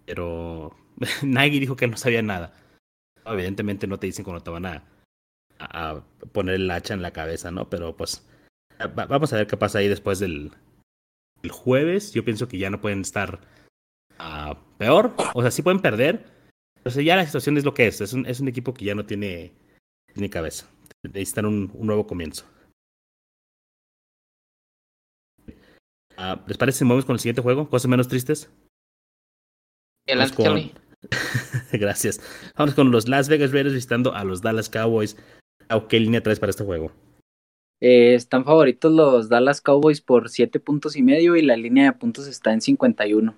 Pero 0.04 0.76
Nike 1.23 1.61
dijo 1.61 1.76
que 1.76 1.87
no 1.87 1.97
sabía 1.97 2.20
nada. 2.20 2.52
Evidentemente 3.25 3.87
no 3.87 3.99
te 3.99 4.09
dicen 4.09 4.25
cuando 4.25 4.42
te 4.42 4.50
van 4.50 4.66
a, 4.66 4.85
a 5.59 6.02
poner 6.32 6.56
el 6.56 6.70
hacha 6.70 6.94
en 6.94 7.02
la 7.02 7.12
cabeza, 7.12 7.50
¿no? 7.50 7.70
Pero 7.70 7.97
pues 7.97 8.26
vamos 8.94 9.32
a 9.32 9.37
ver 9.37 9.47
qué 9.47 9.56
pasa 9.56 9.78
ahí 9.78 9.88
después 9.88 10.18
del 10.18 10.50
el 11.42 11.50
jueves. 11.50 12.12
Yo 12.12 12.25
pienso 12.25 12.49
que 12.49 12.59
ya 12.59 12.70
no 12.70 12.80
pueden 12.80 13.00
estar 13.00 13.40
peor. 14.78 15.14
O 15.35 15.42
sea, 15.42 15.50
sí 15.50 15.62
pueden 15.62 15.80
perder. 15.80 16.25
Pero 16.82 17.00
ya 17.00 17.16
la 17.16 17.26
situación 17.26 17.56
es 17.56 17.64
lo 17.64 17.75
que 17.75 17.87
es. 17.87 18.00
Es 18.00 18.12
un, 18.12 18.26
es 18.26 18.40
un 18.40 18.49
equipo 18.49 18.73
que 18.73 18.85
ya 18.85 18.94
no 18.94 19.04
tiene 19.04 19.52
ni 20.14 20.28
cabeza. 20.28 20.66
Necesitan 21.02 21.47
un, 21.47 21.70
un 21.75 21.87
nuevo 21.87 22.06
comienzo. 22.06 22.47
Uh, 26.18 26.37
¿Les 26.47 26.59
parece 26.59 26.78
si 26.78 26.85
movemos 26.85 27.06
con 27.06 27.14
el 27.14 27.20
siguiente 27.20 27.42
juego? 27.42 27.68
¿Cosas 27.70 27.88
menos 27.88 28.09
tristes? 28.09 28.50
con... 30.32 30.73
Gracias. 31.73 32.20
Vamos 32.56 32.75
con 32.75 32.90
los 32.90 33.09
Las 33.09 33.28
Vegas 33.28 33.52
Raiders 33.52 33.75
visitando 33.75 34.14
a 34.14 34.25
los 34.25 34.42
Dallas 34.42 34.68
Cowboys. 34.68 35.16
¿Qué 35.88 36.00
línea 36.00 36.23
traes 36.23 36.40
para 36.40 36.50
este 36.50 36.64
juego? 36.64 36.92
Eh, 37.80 38.14
están 38.14 38.44
favoritos 38.44 38.92
los 38.92 39.28
Dallas 39.28 39.60
Cowboys 39.60 40.02
por 40.02 40.28
7 40.28 40.60
puntos 40.60 40.96
y 40.96 41.02
medio 41.02 41.37
y 41.37 41.42
la 41.42 41.56
línea 41.56 41.84
de 41.84 41.99
puntos 41.99 42.26
está 42.26 42.52
en 42.52 42.60
51. 42.60 43.37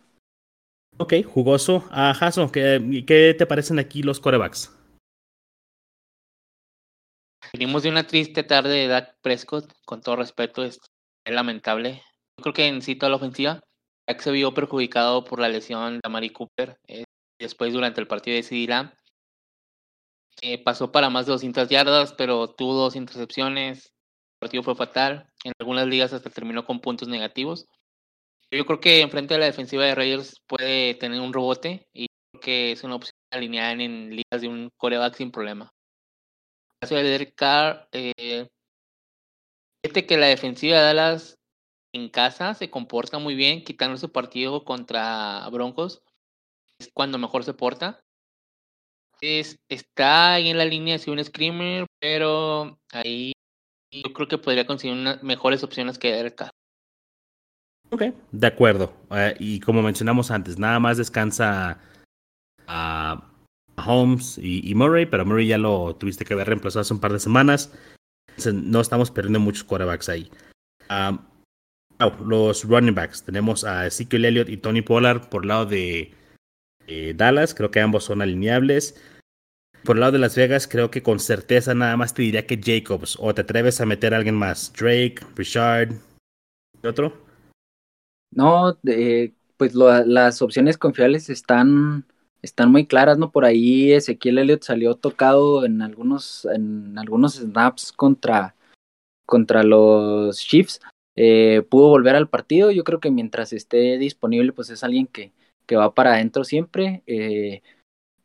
Ok, 0.99 1.15
jugoso. 1.25 1.85
a 1.91 2.11
ah, 2.11 2.15
Jason, 2.15 2.51
¿qué, 2.51 3.05
¿qué, 3.07 3.35
te 3.37 3.47
parecen 3.47 3.79
aquí 3.79 4.03
los 4.03 4.21
corebacks? 4.21 4.77
Venimos 7.53 7.83
de 7.83 7.91
una 7.91 8.07
triste 8.07 8.43
tarde 8.43 8.71
de 8.71 8.89
Dak 8.89 9.17
Prescott, 9.21 9.73
con 9.85 10.01
todo 10.01 10.17
respeto, 10.17 10.65
es, 10.65 10.81
lamentable. 11.25 12.03
Yo 12.39 12.43
creo 12.43 12.55
que 12.55 12.67
en 12.67 12.83
sí 12.83 12.97
toda 12.97 13.11
la 13.11 13.17
ofensiva, 13.17 13.61
Dak 14.09 14.21
se 14.21 14.33
vio 14.33 14.55
perjudicado 14.55 15.25
por 15.25 15.39
la 15.39 15.49
lesión 15.49 16.01
de 16.03 16.11
Mari 16.11 16.31
Cooper, 16.31 16.77
eh, 16.89 17.05
después 17.39 17.73
durante 17.73 18.01
el 18.01 18.09
partido 18.09 18.37
de 18.37 18.67
Lamb. 18.67 18.93
Eh, 20.41 20.63
pasó 20.63 20.91
para 20.91 21.11
más 21.11 21.27
de 21.27 21.33
200 21.33 21.69
yardas, 21.69 22.13
pero 22.15 22.49
tuvo 22.49 22.75
dos 22.75 22.97
intercepciones. 22.97 23.92
Partido 24.43 24.65
fue 24.65 24.75
fatal. 24.75 25.31
En 25.45 25.53
algunas 25.61 25.87
ligas 25.87 26.13
hasta 26.13 26.29
terminó 26.29 26.65
con 26.65 26.81
puntos 26.81 27.07
negativos. 27.07 27.69
Yo 28.51 28.67
creo 28.67 28.81
que 28.81 29.01
enfrente 29.01 29.35
de 29.35 29.41
la 29.41 29.47
defensiva 29.47 29.85
de 29.85 29.95
Raiders 29.95 30.43
puede 30.49 30.95
tener 30.95 31.21
un 31.21 31.33
rebote 31.33 31.87
y 31.93 32.09
creo 32.33 32.41
que 32.43 32.73
es 32.73 32.83
una 32.83 32.97
opción 32.97 33.15
alineada 33.31 33.71
en, 33.71 34.11
ligas 34.11 34.41
de 34.41 34.49
un 34.49 34.71
coreback 34.77 35.15
sin 35.15 35.31
problema. 35.31 35.67
En 35.67 36.75
el 36.75 36.81
caso 36.81 36.95
de 36.97 37.03
Derek 37.05 37.35
Carr, 37.37 37.89
eh, 37.93 38.49
fíjate 39.81 40.07
que 40.07 40.17
la 40.17 40.27
defensiva 40.27 40.79
de 40.79 40.83
Dallas 40.87 41.37
en 41.95 42.09
casa 42.09 42.55
se 42.55 42.69
comporta 42.69 43.21
muy 43.21 43.37
bien, 43.37 43.63
quitando 43.63 43.97
su 43.97 44.11
partido 44.11 44.65
contra 44.65 45.49
Broncos, 45.51 46.03
es 46.81 46.91
cuando 46.93 47.17
mejor 47.17 47.45
se 47.45 47.55
porta. 47.55 48.01
Es, 49.21 49.57
está 49.69 50.33
ahí 50.33 50.49
en 50.49 50.59
la 50.59 50.65
línea 50.65 50.99
de 50.99 51.11
un 51.13 51.23
screamer, 51.23 51.87
pero 52.01 52.81
ahí 52.91 53.33
yo 53.93 54.13
creo 54.13 54.27
que 54.27 54.39
podría 54.39 54.67
conseguir 54.67 54.97
unas 54.97 55.23
mejores 55.23 55.63
opciones 55.63 55.99
que 55.99 56.13
Derek 56.13 56.35
Carr. 56.35 56.51
Ok, 57.91 58.05
de 58.33 58.47
acuerdo. 58.47 58.95
Eh, 59.11 59.37
y 59.39 59.61
como 59.61 59.83
mencionamos 59.83 60.31
antes, 60.31 60.59
nada 60.59 60.81
más 60.81 60.97
descansa 60.97 61.79
a 62.67 63.23
Holmes 63.77 64.39
y, 64.39 64.75
Murray, 64.75 65.05
pero 65.05 65.27
Murray 65.27 65.49
ya 65.49 65.59
lo 65.59 65.95
tuviste 65.97 66.25
que 66.25 66.33
haber 66.33 66.47
reemplazado 66.47 66.81
hace 66.81 66.95
un 66.95 67.01
par 67.01 67.13
de 67.13 67.21
semanas. 67.21 67.71
no 68.51 68.81
estamos 68.81 69.11
perdiendo 69.11 69.41
muchos 69.41 69.65
quarterbacks 69.65 70.09
ahí. 70.09 70.31
los 72.25 72.65
running 72.65 72.95
backs. 72.95 73.25
Tenemos 73.25 73.65
a 73.65 73.87
Ezekiel 73.87 74.25
Elliott 74.25 74.49
y 74.49 74.57
Tony 74.57 74.81
Pollard 74.81 75.29
por 75.29 75.43
el 75.43 75.49
lado 75.49 75.67
de 75.67 76.15
Dallas. 77.15 77.55
Creo 77.55 77.71
que 77.71 77.81
ambos 77.81 78.05
son 78.05 78.23
alineables. 78.23 78.99
Por 79.85 79.97
el 79.97 80.01
lado 80.01 80.13
de 80.13 80.19
Las 80.19 80.37
Vegas, 80.37 80.69
creo 80.69 80.91
que 80.91 81.03
con 81.03 81.19
certeza 81.19 81.75
nada 81.75 81.97
más 81.97 82.15
te 82.15 82.23
diría 82.23 82.47
que 82.47 82.61
Jacobs. 82.63 83.17
O 83.21 83.35
te 83.35 83.41
atreves 83.41 83.81
a 83.81 83.87
meter 83.87 84.15
a 84.15 84.19
alguien 84.19 84.37
más. 84.37 84.73
Drake, 84.73 85.17
Richard. 85.35 85.93
¿Y 86.83 86.87
otro? 86.87 87.13
No, 88.31 88.79
pues 89.57 89.75
las 89.75 90.41
opciones 90.41 90.79
confiables 90.79 91.29
están, 91.31 92.07
están 92.43 92.71
muy 92.71 92.87
claras, 92.87 93.19
¿no? 93.19 93.31
Por 93.31 93.45
ahí 93.45 93.93
Ezequiel 93.93 94.39
Elliott 94.39 94.63
salió 94.63 94.95
tocado 94.95 95.65
en 95.65 95.83
algunos, 95.83 96.47
en 96.47 96.97
algunos 96.99 97.35
snaps 97.35 97.93
contra, 97.93 98.55
contra 99.27 99.65
los 99.65 100.39
Chiefs. 100.39 100.81
Eh, 101.17 101.63
pudo 101.69 101.89
volver 101.89 102.15
al 102.15 102.29
partido. 102.29 102.71
Yo 102.71 102.85
creo 102.85 103.01
que 103.01 103.11
mientras 103.11 103.53
esté 103.53 103.99
disponible, 103.99 104.53
pues 104.53 104.71
es 104.71 104.83
alguien 104.85 105.07
que, 105.07 105.33
que 105.67 105.77
va 105.77 105.93
para 105.93 106.15
adentro 106.15 106.45
siempre. 106.45 107.03
Eh, 107.07 107.63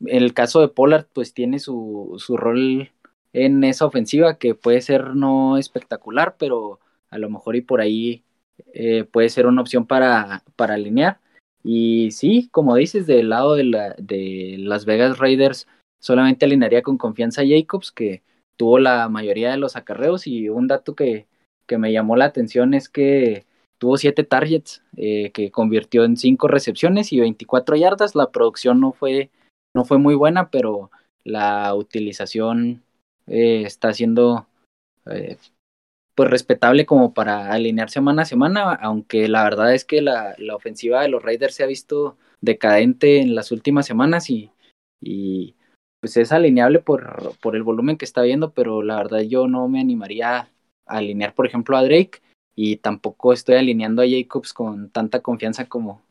el 0.05 0.33
caso 0.33 0.61
de 0.61 0.67
Pollard, 0.69 1.07
pues 1.13 1.33
tiene 1.33 1.59
su, 1.59 2.15
su 2.17 2.37
rol 2.37 2.91
en 3.33 3.63
esa 3.63 3.85
ofensiva 3.85 4.37
que 4.37 4.55
puede 4.55 4.81
ser 4.81 5.15
no 5.15 5.57
espectacular, 5.57 6.35
pero 6.37 6.79
a 7.09 7.17
lo 7.17 7.29
mejor 7.29 7.55
y 7.55 7.61
por 7.61 7.81
ahí 7.81 8.23
eh, 8.73 9.03
puede 9.05 9.29
ser 9.29 9.47
una 9.47 9.61
opción 9.61 9.85
para, 9.85 10.43
para 10.55 10.75
alinear. 10.75 11.19
Y 11.63 12.11
sí, 12.11 12.49
como 12.51 12.75
dices, 12.75 13.07
del 13.07 13.29
lado 13.29 13.55
de, 13.55 13.63
la, 13.65 13.95
de 13.97 14.55
Las 14.59 14.85
Vegas 14.85 15.17
Raiders, 15.17 15.67
solamente 15.99 16.45
alinearía 16.45 16.81
con 16.81 16.97
confianza 16.97 17.41
a 17.41 17.45
Jacobs, 17.47 17.91
que 17.91 18.23
tuvo 18.55 18.79
la 18.79 19.09
mayoría 19.09 19.51
de 19.51 19.57
los 19.57 19.75
acarreos. 19.75 20.27
Y 20.27 20.49
un 20.49 20.67
dato 20.67 20.95
que, 20.95 21.27
que 21.67 21.77
me 21.77 21.91
llamó 21.91 22.15
la 22.15 22.25
atención 22.25 22.73
es 22.73 22.89
que 22.89 23.45
tuvo 23.77 23.97
siete 23.97 24.23
targets, 24.23 24.83
eh, 24.95 25.31
que 25.31 25.51
convirtió 25.51 26.03
en 26.03 26.17
cinco 26.17 26.47
recepciones 26.47 27.11
y 27.13 27.19
24 27.19 27.75
yardas. 27.75 28.15
La 28.15 28.31
producción 28.31 28.79
no 28.79 28.91
fue, 28.93 29.29
no 29.77 29.85
fue 29.85 29.99
muy 29.99 30.15
buena, 30.15 30.49
pero 30.49 30.89
la 31.23 31.75
utilización 31.75 32.81
eh, 33.27 33.61
está 33.63 33.93
siendo 33.93 34.47
eh, 35.05 35.37
pues 36.15 36.31
respetable 36.31 36.87
como 36.87 37.13
para 37.13 37.51
alinear 37.51 37.91
semana 37.91 38.23
a 38.23 38.25
semana, 38.25 38.73
aunque 38.73 39.27
la 39.27 39.43
verdad 39.43 39.75
es 39.75 39.85
que 39.85 40.01
la, 40.01 40.33
la, 40.39 40.55
ofensiva 40.55 41.03
de 41.03 41.09
los 41.09 41.21
Raiders 41.21 41.53
se 41.53 41.63
ha 41.63 41.67
visto 41.67 42.17
decadente 42.41 43.19
en 43.19 43.35
las 43.35 43.51
últimas 43.51 43.85
semanas 43.85 44.31
y, 44.31 44.49
y 44.99 45.55
pues 46.01 46.17
es 46.17 46.31
alineable 46.31 46.79
por, 46.79 47.37
por 47.39 47.55
el 47.55 47.61
volumen 47.61 47.97
que 47.97 48.05
está 48.05 48.23
viendo, 48.23 48.51
pero 48.51 48.81
la 48.81 48.97
verdad 48.97 49.19
yo 49.19 49.47
no 49.47 49.67
me 49.67 49.79
animaría 49.79 50.37
a 50.37 50.49
alinear, 50.87 51.35
por 51.35 51.45
ejemplo, 51.45 51.77
a 51.77 51.83
Drake 51.83 52.21
y 52.55 52.77
tampoco 52.77 53.31
estoy 53.31 53.57
alineando 53.57 54.01
a 54.01 54.07
Jacobs 54.09 54.53
con 54.53 54.89
tanta 54.89 55.19
confianza 55.19 55.69
como, 55.69 56.01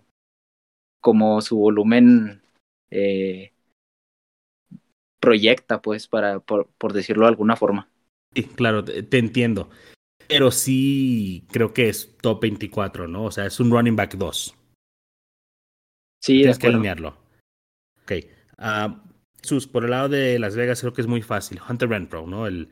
como 1.00 1.40
su 1.40 1.58
volumen 1.58 2.42
eh, 2.90 3.52
proyecta, 5.26 5.82
pues, 5.82 6.06
para, 6.06 6.38
por, 6.38 6.68
por, 6.78 6.92
decirlo 6.92 7.24
de 7.24 7.30
alguna 7.30 7.56
forma. 7.56 7.88
Sí, 8.32 8.44
claro, 8.44 8.84
te 8.84 9.18
entiendo. 9.18 9.68
Pero 10.28 10.50
sí 10.50 11.46
creo 11.50 11.72
que 11.72 11.88
es 11.88 12.16
top 12.20 12.42
24, 12.42 13.08
¿no? 13.08 13.24
O 13.24 13.30
sea, 13.32 13.46
es 13.46 13.58
un 13.58 13.70
running 13.70 13.96
back 13.96 14.14
2. 14.14 14.54
Sí, 16.22 16.38
Tienes 16.38 16.58
que 16.58 16.66
alinearlo. 16.68 17.16
Ok. 18.02 18.12
Uh, 18.58 18.94
Sus, 19.42 19.66
por 19.66 19.84
el 19.84 19.90
lado 19.90 20.08
de 20.08 20.38
Las 20.38 20.56
Vegas 20.56 20.80
creo 20.80 20.92
que 20.92 21.00
es 21.00 21.06
muy 21.06 21.22
fácil. 21.22 21.60
Hunter 21.68 21.88
Renfro, 21.88 22.26
¿no? 22.26 22.46
El, 22.46 22.68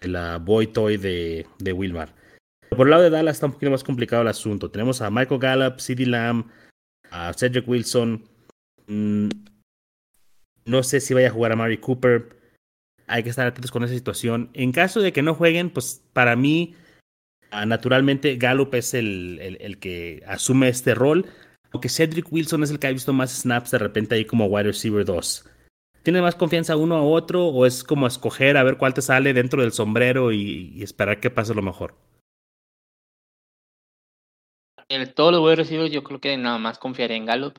el 0.00 0.16
uh, 0.16 0.38
boy 0.40 0.68
toy 0.68 0.96
de, 0.96 1.46
de 1.58 1.72
Wilmar. 1.72 2.14
Por 2.70 2.86
el 2.86 2.90
lado 2.90 3.02
de 3.02 3.10
Dallas 3.10 3.36
está 3.36 3.46
un 3.46 3.52
poquito 3.52 3.70
más 3.70 3.84
complicado 3.84 4.22
el 4.22 4.28
asunto. 4.28 4.70
Tenemos 4.70 5.02
a 5.02 5.10
Michael 5.10 5.40
Gallup, 5.40 5.80
CeeDee 5.80 6.06
Lamb, 6.06 6.50
a 7.10 7.32
Cedric 7.34 7.68
Wilson. 7.68 8.24
Mm, 8.86 9.28
no 10.64 10.82
sé 10.82 11.00
si 11.00 11.14
vaya 11.14 11.28
a 11.28 11.32
jugar 11.32 11.52
a 11.52 11.56
Mary 11.56 11.78
Cooper. 11.78 12.36
Hay 13.06 13.22
que 13.22 13.30
estar 13.30 13.46
atentos 13.46 13.70
con 13.70 13.84
esa 13.84 13.94
situación. 13.94 14.50
En 14.54 14.72
caso 14.72 15.00
de 15.00 15.12
que 15.12 15.22
no 15.22 15.34
jueguen, 15.34 15.70
pues 15.70 16.02
para 16.12 16.36
mí, 16.36 16.74
ah, 17.50 17.66
naturalmente, 17.66 18.36
Gallup 18.36 18.74
es 18.74 18.94
el, 18.94 19.38
el, 19.60 19.78
que 19.78 20.22
asume 20.26 20.68
este 20.68 20.94
rol. 20.94 21.26
Aunque 21.72 21.88
Cedric 21.88 22.32
Wilson 22.32 22.62
es 22.62 22.70
el 22.70 22.78
que 22.78 22.86
ha 22.86 22.92
visto 22.92 23.12
más 23.12 23.32
snaps 23.32 23.70
de 23.70 23.78
repente 23.78 24.14
ahí 24.14 24.24
como 24.24 24.46
wide 24.46 24.64
receiver 24.64 25.04
2. 25.04 25.48
¿Tiene 26.02 26.20
más 26.20 26.34
confianza 26.34 26.76
uno 26.76 26.96
a 26.96 27.02
otro 27.02 27.46
o 27.46 27.64
es 27.64 27.84
como 27.84 28.06
escoger 28.06 28.56
a 28.56 28.64
ver 28.64 28.76
cuál 28.76 28.92
te 28.92 29.02
sale 29.02 29.32
dentro 29.32 29.62
del 29.62 29.72
sombrero 29.72 30.32
y, 30.32 30.82
esperar 30.82 31.20
que 31.20 31.30
pase 31.30 31.54
lo 31.54 31.62
mejor? 31.62 31.94
En 34.88 35.14
todos 35.14 35.32
los 35.32 35.40
wide 35.42 35.56
recibidos 35.56 35.90
yo 35.90 36.02
creo 36.02 36.20
que 36.20 36.36
nada 36.36 36.58
más 36.58 36.78
confiaré 36.78 37.16
en 37.16 37.26
Gallup. 37.26 37.54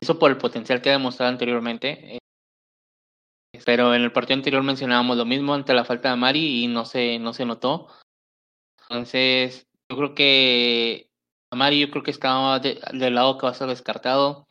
Eso 0.00 0.18
por 0.18 0.30
el 0.30 0.36
potencial 0.36 0.82
que 0.82 0.90
ha 0.90 0.92
demostrado 0.92 1.32
anteriormente. 1.32 2.18
Pero 3.64 3.94
en 3.94 4.02
el 4.02 4.12
partido 4.12 4.36
anterior 4.38 4.62
mencionábamos 4.62 5.16
lo 5.16 5.24
mismo 5.24 5.54
ante 5.54 5.74
la 5.74 5.84
falta 5.84 6.10
de 6.10 6.16
Mari 6.16 6.64
y 6.64 6.68
no 6.68 6.84
se, 6.84 7.18
no 7.18 7.34
se 7.34 7.44
notó. 7.44 7.88
Entonces, 8.88 9.68
yo 9.88 9.96
creo 9.96 10.14
que 10.14 11.10
Mari 11.50 11.80
yo 11.80 11.90
creo 11.90 12.02
que 12.02 12.10
estaba 12.10 12.58
del 12.60 13.14
lado 13.14 13.36
que 13.38 13.46
va 13.46 13.52
a 13.52 13.54
ser 13.54 13.68
descartado. 13.68 14.48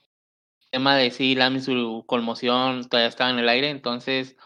El 0.61 0.69
tema 0.71 0.95
de 0.95 1.11
si 1.11 1.35
Lam 1.35 1.59
su 1.61 2.05
conmoción 2.07 2.87
todavía 2.87 3.09
estaba 3.09 3.31
en 3.31 3.39
el 3.39 3.49
aire, 3.49 3.69
entonces 3.69 4.37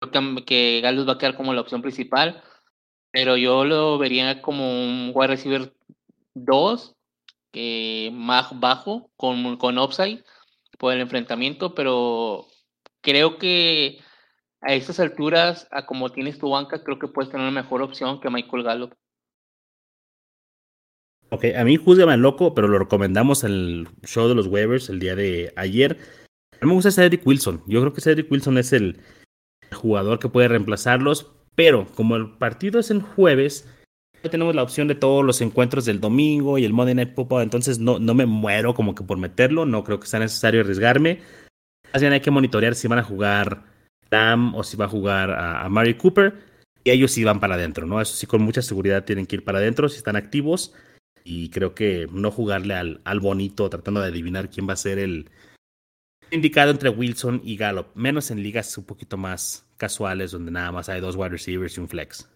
creo 0.00 0.12
que, 0.12 0.44
que 0.44 0.82
va 0.82 1.12
a 1.12 1.18
quedar 1.18 1.36
como 1.36 1.52
la 1.52 1.60
opción 1.60 1.82
principal. 1.82 2.42
Pero 3.10 3.36
yo 3.36 3.64
lo 3.64 3.98
vería 3.98 4.42
como 4.42 4.70
un 4.70 5.10
wide 5.14 5.28
receiver 5.28 5.74
2 6.34 6.94
eh, 7.54 8.10
más 8.12 8.58
bajo 8.60 9.10
con, 9.16 9.56
con 9.56 9.78
upside 9.78 10.24
por 10.78 10.92
el 10.92 11.00
enfrentamiento, 11.00 11.74
pero 11.74 12.46
creo 13.06 13.38
que 13.38 14.00
a 14.60 14.74
estas 14.74 14.98
alturas, 14.98 15.68
a 15.70 15.86
como 15.86 16.10
tienes 16.10 16.40
tu 16.40 16.50
banca, 16.50 16.82
creo 16.82 16.98
que 16.98 17.06
puedes 17.06 17.30
tener 17.30 17.46
una 17.46 17.62
mejor 17.62 17.80
opción 17.80 18.20
que 18.20 18.30
Michael 18.30 18.64
Gallup. 18.64 18.94
Ok, 21.30 21.44
a 21.56 21.64
mí 21.64 21.76
juzgame 21.76 22.16
loco, 22.16 22.52
pero 22.52 22.66
lo 22.66 22.80
recomendamos 22.80 23.44
en 23.44 23.52
el 23.52 23.88
show 24.04 24.26
de 24.28 24.34
los 24.34 24.48
waivers 24.48 24.88
el 24.88 24.98
día 24.98 25.14
de 25.14 25.52
ayer. 25.54 25.98
A 26.60 26.64
mí 26.64 26.68
me 26.68 26.74
gusta 26.74 26.90
Cedric 26.90 27.24
Wilson. 27.24 27.62
Yo 27.68 27.80
creo 27.80 27.92
que 27.92 28.00
Cedric 28.00 28.30
Wilson 28.30 28.58
es 28.58 28.72
el 28.72 28.98
jugador 29.72 30.18
que 30.18 30.28
puede 30.28 30.48
reemplazarlos, 30.48 31.32
pero 31.54 31.86
como 31.94 32.16
el 32.16 32.36
partido 32.38 32.80
es 32.80 32.90
en 32.90 33.02
jueves, 33.02 33.72
tenemos 34.28 34.56
la 34.56 34.64
opción 34.64 34.88
de 34.88 34.96
todos 34.96 35.24
los 35.24 35.40
encuentros 35.40 35.84
del 35.84 36.00
domingo 36.00 36.58
y 36.58 36.64
el 36.64 36.72
Monday 36.72 36.94
Night 36.96 37.14
Football, 37.14 37.42
entonces 37.42 37.78
no, 37.78 38.00
no 38.00 38.14
me 38.14 38.26
muero 38.26 38.74
como 38.74 38.96
que 38.96 39.04
por 39.04 39.18
meterlo, 39.18 39.64
no 39.64 39.84
creo 39.84 40.00
que 40.00 40.08
sea 40.08 40.18
necesario 40.18 40.62
arriesgarme. 40.62 41.20
Más 41.92 42.02
bien 42.02 42.12
hay 42.12 42.20
que 42.20 42.30
monitorear 42.30 42.74
si 42.74 42.88
van 42.88 42.98
a 42.98 43.04
jugar 43.04 43.64
Tam 44.08 44.54
o 44.54 44.62
si 44.62 44.76
va 44.76 44.84
a 44.84 44.88
jugar 44.88 45.30
a, 45.30 45.68
Mary 45.68 45.94
Cooper 45.94 46.34
y 46.84 46.90
ellos 46.90 47.10
sí 47.10 47.24
van 47.24 47.40
para 47.40 47.54
adentro, 47.54 47.86
¿no? 47.86 48.00
Eso 48.00 48.14
sí, 48.14 48.26
con 48.26 48.42
mucha 48.42 48.62
seguridad 48.62 49.04
tienen 49.04 49.26
que 49.26 49.36
ir 49.36 49.44
para 49.44 49.58
adentro 49.58 49.88
si 49.88 49.96
están 49.96 50.16
activos 50.16 50.74
y 51.24 51.50
creo 51.50 51.74
que 51.74 52.06
no 52.12 52.30
jugarle 52.30 52.74
al, 52.74 53.00
al 53.04 53.20
bonito 53.20 53.68
tratando 53.68 54.00
de 54.00 54.08
adivinar 54.08 54.50
quién 54.50 54.68
va 54.68 54.74
a 54.74 54.76
ser 54.76 54.98
el 54.98 55.30
indicado 56.30 56.70
entre 56.70 56.90
Wilson 56.90 57.40
y 57.44 57.56
Gallup, 57.56 57.88
menos 57.94 58.30
en 58.30 58.42
ligas 58.42 58.76
un 58.78 58.84
poquito 58.84 59.16
más 59.16 59.66
casuales 59.76 60.32
donde 60.32 60.50
nada 60.50 60.72
más 60.72 60.88
hay 60.88 61.00
dos 61.00 61.16
wide 61.16 61.30
receivers 61.30 61.76
y 61.76 61.80
un 61.80 61.88
flex. 61.88 62.28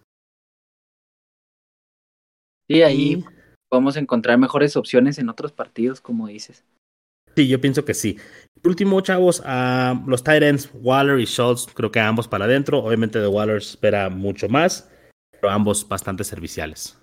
Sí, 2.69 2.81
ahí 2.83 3.23
podemos 3.69 3.97
encontrar 3.97 4.37
mejores 4.37 4.75
opciones 4.77 5.17
en 5.17 5.29
otros 5.29 5.51
partidos, 5.51 5.99
como 6.01 6.27
dices. 6.27 6.63
Sí, 7.35 7.47
yo 7.47 7.61
pienso 7.61 7.85
que 7.85 7.93
sí. 7.93 8.17
último, 8.63 9.01
chavos, 9.01 9.41
a 9.45 10.01
los 10.05 10.23
Titans, 10.23 10.69
Waller 10.73 11.19
y 11.19 11.25
Schultz, 11.25 11.67
creo 11.73 11.91
que 11.91 11.99
ambos 11.99 12.27
para 12.27 12.45
adentro. 12.45 12.79
Obviamente 12.79 13.19
de 13.19 13.27
Waller 13.27 13.57
espera 13.57 14.09
mucho 14.09 14.49
más, 14.49 14.89
pero 15.31 15.49
ambos 15.49 15.87
bastante 15.87 16.23
serviciales. 16.23 16.97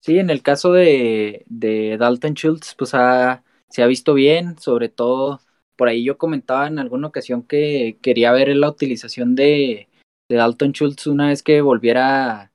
Sí, 0.00 0.18
en 0.18 0.30
el 0.30 0.42
caso 0.42 0.72
de, 0.72 1.44
de 1.46 1.96
Dalton 1.96 2.34
Schultz, 2.34 2.74
pues 2.76 2.92
ha, 2.94 3.44
se 3.68 3.82
ha 3.82 3.86
visto 3.86 4.14
bien, 4.14 4.58
sobre 4.58 4.88
todo 4.88 5.40
por 5.76 5.88
ahí 5.88 6.04
yo 6.04 6.18
comentaba 6.18 6.66
en 6.66 6.78
alguna 6.78 7.08
ocasión 7.08 7.42
que 7.42 7.98
quería 8.02 8.32
ver 8.32 8.48
la 8.56 8.68
utilización 8.68 9.34
de, 9.34 9.88
de 10.28 10.36
Dalton 10.36 10.72
Schultz 10.72 11.06
una 11.06 11.28
vez 11.28 11.42
que 11.42 11.60
volviera 11.60 12.52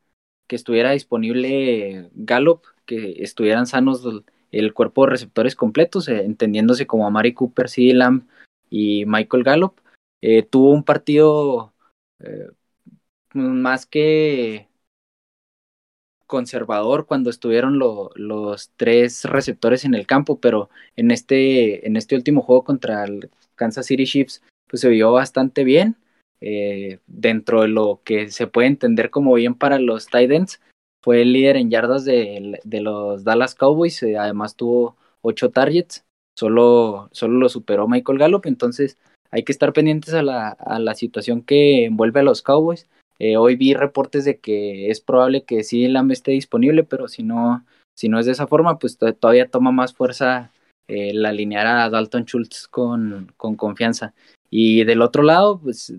que 0.48 0.56
estuviera 0.56 0.92
disponible 0.92 2.10
Gallup, 2.14 2.64
que 2.86 3.22
estuvieran 3.24 3.68
sanos 3.68 4.02
el 4.60 4.74
cuerpo 4.74 5.06
de 5.06 5.12
receptores 5.12 5.56
completos, 5.56 6.08
eh, 6.08 6.24
entendiéndose 6.24 6.88
como 6.88 7.08
Amari 7.08 7.34
Cooper, 7.34 7.70
C. 7.70 7.94
Lamb 7.94 8.28
y 8.70 9.06
Michael 9.06 9.44
Gallup. 9.44 9.80
Eh, 10.22 10.44
tuvo 10.44 10.72
un 10.72 10.84
partido 10.84 11.74
eh, 12.20 12.50
más 13.34 13.86
que 13.86 14.68
conservador 16.26 17.06
cuando 17.06 17.30
estuvieron 17.30 17.80
los 17.80 18.72
tres 18.76 19.24
receptores 19.24 19.86
en 19.86 19.94
el 19.94 20.06
campo, 20.06 20.40
pero 20.40 20.70
en 20.98 21.12
este, 21.12 21.88
en 21.88 21.96
este 21.96 22.16
último 22.16 22.42
juego 22.42 22.66
contra 22.66 23.06
el 23.06 23.30
Kansas 23.56 23.86
City 23.86 24.06
Chiefs, 24.06 24.42
pues 24.68 24.82
se 24.82 24.90
vio 24.90 25.14
bastante 25.14 25.64
bien. 25.64 25.96
Dentro 27.08 27.62
de 27.62 27.70
lo 27.70 28.02
que 28.04 28.30
se 28.30 28.46
puede 28.46 28.68
entender 28.68 29.10
como 29.10 29.34
bien 29.34 29.56
para 29.56 29.80
los 29.80 30.08
Titans, 30.08 30.60
fue 31.02 31.22
el 31.22 31.34
líder 31.34 31.58
en 31.58 31.70
yardas 31.70 32.06
de, 32.06 32.60
los 32.82 33.24
Dallas 33.24 33.56
Cowboys, 33.56 34.02
eh, 34.04 34.18
además 34.18 34.56
tuvo 34.56 34.98
ocho 35.22 35.50
targets, 35.52 36.06
solo, 36.38 37.10
solo 37.12 37.38
lo 37.38 37.50
superó 37.50 37.88
Michael 37.88 38.20
Gallup, 38.20 38.46
entonces 38.46 38.98
hay 39.32 39.44
que 39.44 39.52
estar 39.52 39.74
pendientes 39.74 40.14
a 40.14 40.22
la, 40.22 40.50
a 40.50 40.80
la 40.80 40.96
situación 40.96 41.42
que 41.42 41.86
envuelve 41.86 42.22
a 42.22 42.24
los 42.24 42.42
Cowboys. 42.42 42.88
Eh, 43.20 43.36
hoy 43.36 43.56
vi 43.56 43.74
reportes 43.74 44.26
de 44.26 44.40
que 44.40 44.90
es 44.90 45.02
probable 45.02 45.44
que 45.44 45.64
sí 45.64 45.88
Lamb 45.88 46.12
esté 46.12 46.32
disponible, 46.32 46.84
pero 46.84 47.08
si 47.08 47.24
no, 47.24 47.66
si 47.96 48.10
no 48.10 48.20
es 48.20 48.26
de 48.26 48.32
esa 48.32 48.48
forma, 48.48 48.78
pues 48.78 48.98
todavía 48.98 49.50
toma 49.50 49.72
más 49.72 49.94
fuerza 49.94 50.52
eh, 50.88 51.14
la 51.14 51.30
alinear 51.30 51.68
a 51.68 51.90
Dalton 51.90 52.26
Schultz 52.26 52.68
con, 52.68 53.34
con, 53.38 53.56
confianza. 53.56 54.14
Y 54.50 54.84
del 54.86 55.02
otro 55.02 55.24
lado, 55.24 55.60
pues 55.60 55.94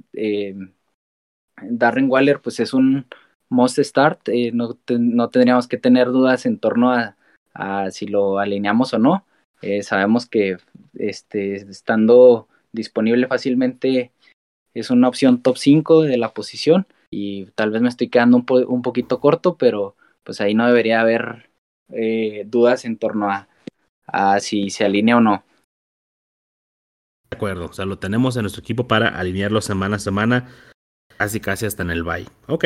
Darren 1.63 2.11
Waller, 2.11 2.41
pues 2.41 2.61
es 2.61 2.73
un 2.73 3.07
must 3.49 3.79
start. 3.81 4.29
Eh, 4.29 4.53
no, 4.53 4.77
no, 4.89 5.29
tendríamos 5.31 5.69
que 5.69 5.79
tener 5.79 6.09
dudas 6.09 6.47
en 6.47 6.59
torno 6.59 6.93
a, 6.93 7.17
a 7.55 7.91
si 7.91 8.07
lo 8.07 8.39
alineamos 8.39 8.95
o 8.95 8.99
no. 8.99 9.25
sabemos 9.83 10.27
que 10.27 10.59
este, 10.95 11.57
estando 11.57 12.49
disponible 12.73 13.27
fácilmente 13.27 14.13
es 14.75 14.91
una 14.91 15.09
opción 15.09 15.43
top 15.43 15.57
5 15.57 16.03
de 16.03 16.17
la 16.19 16.33
posición 16.33 16.87
y 17.11 17.47
tal 17.53 17.71
vez 17.71 17.83
me 17.83 17.89
estoy 17.89 18.09
quedando 18.09 18.37
un, 18.37 18.47
un 18.69 18.83
poquito 18.83 19.21
corto, 19.21 19.57
pero 19.57 19.97
pues 20.25 20.41
ahí 20.41 20.55
no 20.55 20.67
debería 20.67 21.01
haber 21.01 21.51
eh, 21.91 22.45
dudas 22.47 22.85
en 22.85 22.99
torno 22.99 23.31
a, 23.31 23.49
a 24.07 24.41
si 24.41 24.71
se 24.71 24.85
alinea 24.85 25.17
o 25.17 25.21
no. 25.21 25.45
De 27.31 27.37
acuerdo, 27.37 27.67
o 27.67 27.73
sea, 27.73 27.85
lo 27.85 27.99
tenemos 27.99 28.37
en 28.37 28.43
nuestro 28.43 28.61
equipo 28.61 28.87
para 28.87 29.09
alinearlo 29.09 29.61
semana 29.61 29.97
a 29.97 30.01
semana, 30.01 30.49
casi 31.17 31.41
casi 31.41 31.67
hasta 31.67 31.83
en 31.83 31.91
el 31.91 32.03
bye. 32.03 32.27
Ok. 32.47 32.65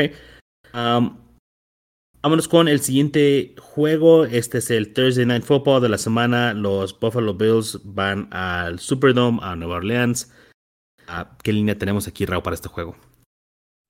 Vámonos 0.72 2.48
con 2.48 2.68
el 2.68 2.80
siguiente 2.80 3.54
juego. 3.58 4.24
Este 4.24 4.58
es 4.58 4.70
el 4.70 4.92
Thursday 4.92 5.26
Night 5.26 5.44
Football 5.44 5.82
de 5.82 5.88
la 5.88 5.98
semana. 5.98 6.54
Los 6.54 6.98
Buffalo 6.98 7.34
Bills 7.34 7.80
van 7.84 8.28
al 8.32 8.78
Superdome, 8.78 9.40
a 9.42 9.56
Nueva 9.56 9.76
Orleans. 9.76 10.32
Ah, 11.06 11.36
¿Qué 11.42 11.52
línea 11.52 11.76
tenemos 11.76 12.08
aquí, 12.08 12.24
Raúl, 12.24 12.42
para 12.42 12.54
este 12.54 12.68
juego? 12.68 12.96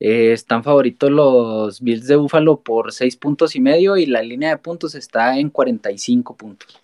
Eh, 0.01 0.33
están 0.33 0.65
favoritos 0.65 1.11
los 1.13 1.81
Bills 1.81 2.09
de 2.09 2.17
Buffalo 2.17 2.61
por 2.61 2.93
seis 2.93 3.17
puntos 3.17 3.55
y 3.55 3.61
medio 3.61 3.97
y 3.97 4.07
la 4.07 4.21
línea 4.21 4.51
de 4.51 4.57
puntos 4.57 4.97
está 4.97 5.39
en 5.39 5.51
45 5.51 6.37
puntos. 6.37 6.83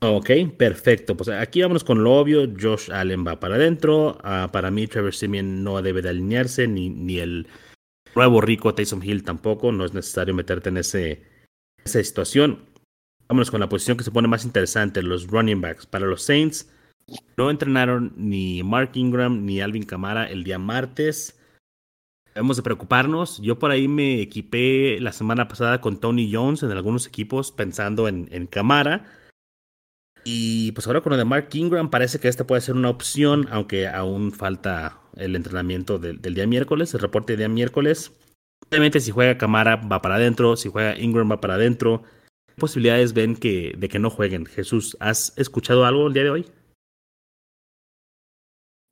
Ok, 0.00 0.30
perfecto. 0.58 1.16
Pues 1.16 1.30
aquí 1.30 1.62
vamos 1.62 1.82
con 1.82 2.04
lo 2.04 2.12
obvio. 2.12 2.46
Josh 2.60 2.92
Allen 2.92 3.26
va 3.26 3.40
para 3.40 3.54
adentro. 3.54 4.18
Ah, 4.22 4.50
para 4.52 4.70
mí, 4.70 4.86
Trevor 4.86 5.14
Simeon 5.14 5.64
no 5.64 5.80
debe 5.80 6.02
de 6.02 6.10
alinearse, 6.10 6.68
ni, 6.68 6.90
ni 6.90 7.18
el 7.18 7.46
nuevo 8.14 8.40
rico 8.40 8.74
Taysom 8.74 9.02
Hill 9.02 9.24
tampoco. 9.24 9.72
No 9.72 9.84
es 9.84 9.94
necesario 9.94 10.34
meterte 10.34 10.68
en 10.68 10.78
ese, 10.78 11.22
esa 11.84 12.02
situación. 12.02 12.66
Vámonos 13.28 13.50
con 13.50 13.60
la 13.60 13.68
posición 13.68 13.96
que 13.96 14.04
se 14.04 14.10
pone 14.10 14.28
más 14.28 14.44
interesante, 14.44 15.02
los 15.02 15.26
running 15.28 15.60
backs. 15.60 15.86
Para 15.86 16.06
los 16.06 16.22
Saints, 16.22 16.70
no 17.36 17.50
entrenaron 17.50 18.12
ni 18.16 18.62
Mark 18.62 18.92
Ingram 18.94 19.44
ni 19.44 19.60
Alvin 19.60 19.84
Kamara 19.84 20.26
el 20.26 20.44
día 20.44 20.58
martes. 20.58 21.38
Debemos 22.34 22.56
de 22.56 22.62
preocuparnos. 22.62 23.40
Yo 23.40 23.58
por 23.58 23.70
ahí 23.70 23.88
me 23.88 24.20
equipé 24.20 24.98
la 25.00 25.12
semana 25.12 25.48
pasada 25.48 25.80
con 25.80 26.00
Tony 26.00 26.30
Jones 26.32 26.62
en 26.62 26.70
algunos 26.72 27.06
equipos 27.06 27.52
pensando 27.52 28.08
en, 28.08 28.28
en 28.30 28.46
Camara. 28.46 29.06
Y 30.24 30.72
pues 30.72 30.86
ahora 30.86 31.02
con 31.02 31.10
lo 31.10 31.16
de 31.16 31.24
Mark 31.24 31.48
Ingram 31.52 31.90
parece 31.90 32.18
que 32.18 32.28
esta 32.28 32.46
puede 32.46 32.62
ser 32.62 32.74
una 32.74 32.88
opción, 32.88 33.46
aunque 33.50 33.86
aún 33.86 34.32
falta 34.32 35.00
el 35.16 35.36
entrenamiento 35.36 35.98
del, 35.98 36.20
día 36.20 36.46
miércoles, 36.46 36.94
el 36.94 37.00
reporte 37.00 37.32
del 37.32 37.38
día 37.38 37.48
miércoles. 37.48 38.12
Obviamente 38.68 39.00
si 39.00 39.10
juega 39.10 39.38
Camara 39.38 39.76
va 39.76 40.00
para 40.00 40.16
adentro, 40.16 40.56
si 40.56 40.68
juega 40.70 40.98
Ingram 40.98 41.30
va 41.30 41.40
para 41.40 41.54
adentro. 41.54 42.02
¿Qué 42.46 42.54
posibilidades 42.56 43.12
ven 43.12 43.36
que, 43.36 43.74
de 43.76 43.88
que 43.88 43.98
no 43.98 44.10
jueguen? 44.10 44.46
Jesús, 44.46 44.96
¿has 45.00 45.36
escuchado 45.36 45.84
algo 45.84 46.06
el 46.06 46.14
día 46.14 46.24
de 46.24 46.30
hoy? 46.30 46.46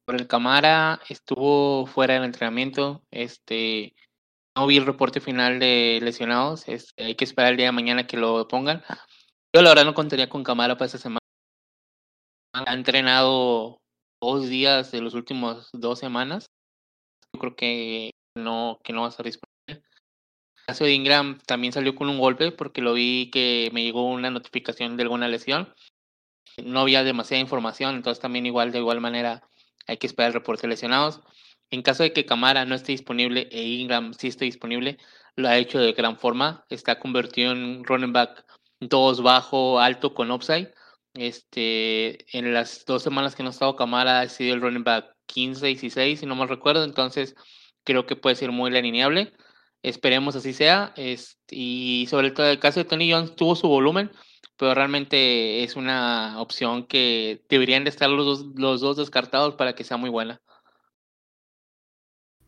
Por 0.05 0.17
el 0.17 0.27
Camara 0.27 1.01
estuvo 1.09 1.87
fuera 1.87 2.15
del 2.15 2.25
entrenamiento. 2.25 3.05
Este, 3.11 3.95
no 4.57 4.67
vi 4.67 4.77
el 4.77 4.87
reporte 4.87 5.21
final 5.21 5.59
de 5.59 6.01
lesionados. 6.03 6.67
Hay 6.97 7.15
que 7.15 7.25
esperar 7.25 7.53
el 7.53 7.57
día 7.57 7.67
de 7.67 7.73
mañana 7.73 8.07
que 8.07 8.17
lo 8.17 8.47
pongan. 8.49 8.83
Yo 9.55 9.63
la 9.63 9.71
verdad 9.71 9.85
no 9.85 9.95
contaría 9.95 10.29
con 10.29 10.45
Camara 10.45 10.77
para 10.77 10.87
esta 10.87 10.99
semana. 10.99 11.19
Ha 12.55 12.75
entrenado 12.75 13.82
dos 14.23 14.49
días 14.49 14.93
de 14.93 15.01
los 15.01 15.15
últimos 15.15 15.69
dos 15.73 15.99
semanas. 15.99 16.47
Yo 17.35 17.41
creo 17.41 17.57
que 17.57 18.11
no, 18.37 18.79
que 18.85 18.93
no 18.93 19.01
va 19.01 19.09
a 19.09 19.11
estar 19.11 19.27
disponible. 19.27 19.51
El 19.67 20.67
caso 20.67 20.85
de 20.85 20.95
Ingram 20.95 21.39
también 21.45 21.73
salió 21.73 21.95
con 21.97 22.09
un 22.09 22.21
golpe 22.21 22.53
porque 22.53 22.83
lo 22.83 22.95
vi 22.95 23.31
que 23.33 23.71
me 23.73 23.83
llegó 23.83 24.07
una 24.09 24.31
notificación 24.31 24.97
de 24.97 25.03
alguna 25.03 25.27
lesión. 25.27 25.75
No 26.63 26.81
había 26.81 27.03
demasiada 27.03 27.41
información, 27.41 27.97
entonces 27.97 28.23
también 28.23 28.47
igual 28.47 28.71
de 28.71 28.79
igual 28.79 29.01
manera 29.01 29.43
hay 29.87 29.97
que 29.97 30.07
esperar 30.07 30.29
el 30.29 30.35
reporte 30.35 30.63
de 30.63 30.69
lesionados. 30.69 31.21
En 31.71 31.83
caso 31.83 32.05
de 32.05 32.13
que 32.13 32.27
Camara 32.27 32.65
no 32.65 32.77
esté 32.77 32.93
disponible 32.93 33.49
e 33.51 33.63
Ingram 33.63 34.15
sí 34.15 34.29
esté 34.29 34.45
disponible, 34.45 34.99
lo 35.35 35.49
ha 35.49 35.57
hecho 35.57 35.81
de 35.81 35.95
gran 35.95 36.17
forma. 36.19 36.65
Está 36.69 37.01
convertido 37.01 37.53
en 37.53 37.83
running 37.85 38.13
back 38.13 38.45
2 38.81 39.23
bajo, 39.23 39.81
alto 39.81 40.15
con 40.15 40.31
upside. 40.31 40.73
Este, 41.15 42.37
en 42.37 42.55
las 42.55 42.85
dos 42.87 43.03
semanas 43.03 43.35
que 43.35 43.43
no 43.43 43.51
ha 43.51 43.53
estado 43.53 43.77
Camara 43.77 44.21
ha 44.21 44.29
sido 44.29 44.55
el 44.55 44.61
running 44.61 44.85
back 44.85 45.15
15, 45.27 45.67
16, 45.67 46.21
si 46.21 46.27
no 46.27 46.35
mal 46.35 46.49
recuerdo. 46.49 46.85
Entonces 46.85 47.35
creo 47.85 48.07
que 48.07 48.17
puede 48.17 48.37
ser 48.37 48.53
muy 48.53 48.77
alineable. 48.77 49.33
Esperemos 49.83 50.37
así 50.37 50.53
sea. 50.53 50.93
Este, 50.97 51.57
y 51.57 52.07
sobre 52.09 52.31
todo 52.31 52.49
el 52.49 52.59
caso 52.59 52.81
de 52.81 52.85
Tony 52.85 53.11
Jones, 53.11 53.37
tuvo 53.37 53.57
su 53.57 53.69
volumen, 53.69 54.11
pero 54.57 54.75
realmente 54.75 55.65
es 55.65 55.77
una 55.77 56.41
opción 56.41 56.87
que 56.87 57.45
deberían 57.49 57.85
de 57.85 57.91
estar 57.91 58.09
los 58.09 58.25
dos, 58.25 58.47
los 58.57 58.81
dos 58.81 58.97
descartados 58.97 59.55
para 59.55 59.75
que 59.75 59.85
sea 59.85 59.97
muy 59.97 60.11
buena. 60.11 60.41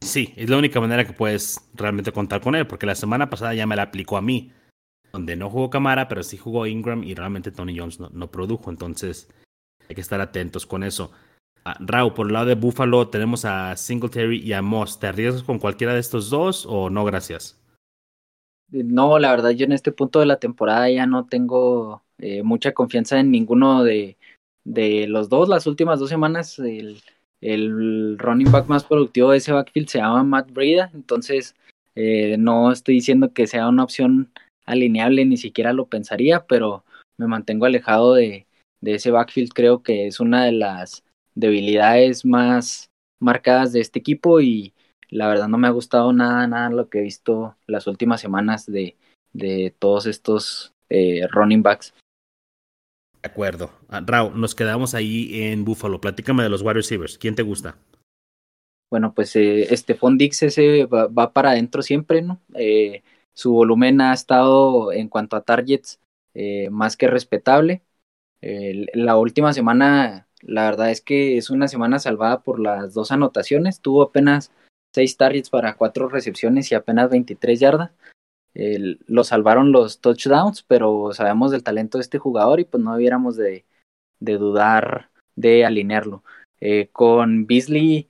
Sí, 0.00 0.34
es 0.36 0.50
la 0.50 0.58
única 0.58 0.80
manera 0.80 1.06
que 1.06 1.14
puedes 1.14 1.58
realmente 1.72 2.12
contar 2.12 2.40
con 2.40 2.54
él, 2.54 2.66
porque 2.66 2.86
la 2.86 2.94
semana 2.94 3.30
pasada 3.30 3.54
ya 3.54 3.66
me 3.66 3.74
la 3.74 3.82
aplicó 3.84 4.18
a 4.18 4.22
mí, 4.22 4.52
donde 5.14 5.36
no 5.36 5.48
jugó 5.48 5.70
Camara, 5.70 6.08
pero 6.08 6.24
sí 6.24 6.36
jugó 6.36 6.66
Ingram 6.66 7.04
y 7.04 7.14
realmente 7.14 7.52
Tony 7.52 7.78
Jones 7.78 8.00
no, 8.00 8.30
produjo, 8.32 8.68
entonces 8.68 9.30
hay 9.88 9.94
que 9.94 10.00
estar 10.00 10.20
atentos 10.20 10.66
con 10.66 10.82
eso. 10.82 11.12
Uh, 11.64 11.84
Raúl, 11.86 12.14
por 12.14 12.26
el 12.26 12.32
lado 12.32 12.46
de 12.46 12.56
Buffalo 12.56 13.06
tenemos 13.08 13.44
a 13.44 13.76
Singletary 13.76 14.40
y 14.40 14.52
a 14.54 14.60
Moss. 14.60 14.98
¿Te 14.98 15.06
arriesgas 15.06 15.44
con 15.44 15.60
cualquiera 15.60 15.94
de 15.94 16.00
estos 16.00 16.30
dos 16.30 16.66
o 16.68 16.90
no? 16.90 17.04
Gracias. 17.04 17.62
No, 18.72 19.20
la 19.20 19.30
verdad, 19.30 19.50
yo 19.50 19.66
en 19.66 19.72
este 19.72 19.92
punto 19.92 20.18
de 20.18 20.26
la 20.26 20.40
temporada 20.40 20.90
ya 20.90 21.06
no 21.06 21.26
tengo 21.26 22.02
eh, 22.18 22.42
mucha 22.42 22.72
confianza 22.72 23.20
en 23.20 23.30
ninguno 23.30 23.84
de, 23.84 24.16
de, 24.64 25.06
los 25.06 25.28
dos. 25.28 25.48
Las 25.48 25.68
últimas 25.68 26.00
dos 26.00 26.08
semanas, 26.08 26.58
el, 26.58 27.00
el, 27.40 28.18
running 28.18 28.50
back 28.50 28.66
más 28.66 28.82
productivo 28.82 29.30
de 29.30 29.36
ese 29.36 29.52
backfield 29.52 29.86
se 29.86 29.98
llama 29.98 30.24
Matt 30.24 30.50
Breda, 30.50 30.90
entonces 30.92 31.54
eh, 31.94 32.34
no 32.36 32.72
estoy 32.72 32.96
diciendo 32.96 33.32
que 33.32 33.46
sea 33.46 33.68
una 33.68 33.84
opción 33.84 34.32
alineable, 34.64 35.24
ni 35.24 35.36
siquiera 35.36 35.72
lo 35.72 35.86
pensaría, 35.86 36.46
pero 36.46 36.84
me 37.18 37.26
mantengo 37.26 37.66
alejado 37.66 38.14
de, 38.14 38.46
de 38.80 38.94
ese 38.94 39.10
backfield. 39.10 39.52
Creo 39.52 39.82
que 39.82 40.06
es 40.06 40.20
una 40.20 40.44
de 40.44 40.52
las 40.52 41.04
debilidades 41.34 42.24
más 42.24 42.90
marcadas 43.20 43.72
de 43.72 43.80
este 43.80 43.98
equipo 43.98 44.40
y 44.40 44.74
la 45.08 45.28
verdad 45.28 45.48
no 45.48 45.58
me 45.58 45.68
ha 45.68 45.70
gustado 45.70 46.12
nada, 46.12 46.46
nada 46.46 46.70
lo 46.70 46.88
que 46.88 46.98
he 46.98 47.02
visto 47.02 47.56
las 47.66 47.86
últimas 47.86 48.20
semanas 48.20 48.66
de, 48.66 48.96
de 49.32 49.74
todos 49.78 50.06
estos 50.06 50.72
eh, 50.88 51.26
running 51.30 51.62
backs. 51.62 51.94
De 53.22 53.30
acuerdo. 53.30 53.70
Uh, 53.88 54.04
Raúl, 54.04 54.38
nos 54.38 54.54
quedamos 54.54 54.94
ahí 54.94 55.42
en 55.44 55.64
Buffalo. 55.64 56.00
Platícame 56.00 56.42
de 56.42 56.50
los 56.50 56.62
wide 56.62 56.74
receivers. 56.74 57.16
¿Quién 57.16 57.34
te 57.34 57.42
gusta? 57.42 57.78
Bueno, 58.90 59.14
pues 59.14 59.34
eh, 59.34 59.74
Stephon 59.74 60.18
Dix 60.18 60.42
ese 60.42 60.84
va, 60.84 61.32
para 61.32 61.50
adentro 61.50 61.82
siempre, 61.82 62.22
¿no? 62.22 62.40
Eh, 62.54 63.02
su 63.34 63.52
volumen 63.52 64.00
ha 64.00 64.12
estado 64.14 64.92
en 64.92 65.08
cuanto 65.08 65.36
a 65.36 65.42
targets 65.42 66.00
eh, 66.34 66.70
más 66.70 66.96
que 66.96 67.08
respetable. 67.08 67.82
la 68.40 69.16
última 69.16 69.52
semana, 69.52 70.28
la 70.42 70.64
verdad 70.64 70.90
es 70.90 71.00
que 71.00 71.38
es 71.38 71.50
una 71.50 71.68
semana 71.68 71.98
salvada 71.98 72.42
por 72.42 72.60
las 72.60 72.94
dos 72.94 73.12
anotaciones. 73.12 73.80
Tuvo 73.80 74.02
apenas 74.02 74.52
seis 74.94 75.16
targets 75.16 75.50
para 75.50 75.76
cuatro 75.76 76.08
recepciones 76.08 76.70
y 76.70 76.74
apenas 76.74 77.10
23 77.10 77.60
yardas. 77.60 77.90
lo 78.54 79.24
salvaron 79.24 79.72
los 79.72 80.00
touchdowns, 80.00 80.62
pero 80.62 81.12
sabemos 81.12 81.50
del 81.50 81.64
talento 81.64 81.98
de 81.98 82.02
este 82.02 82.18
jugador 82.18 82.60
y 82.60 82.64
pues 82.64 82.82
no 82.82 82.92
debiéramos 82.94 83.36
de, 83.36 83.64
dudar 84.20 85.10
de 85.36 85.64
alinearlo. 85.64 86.22
Eh, 86.60 86.88
con 86.92 87.46
Beasley 87.46 88.08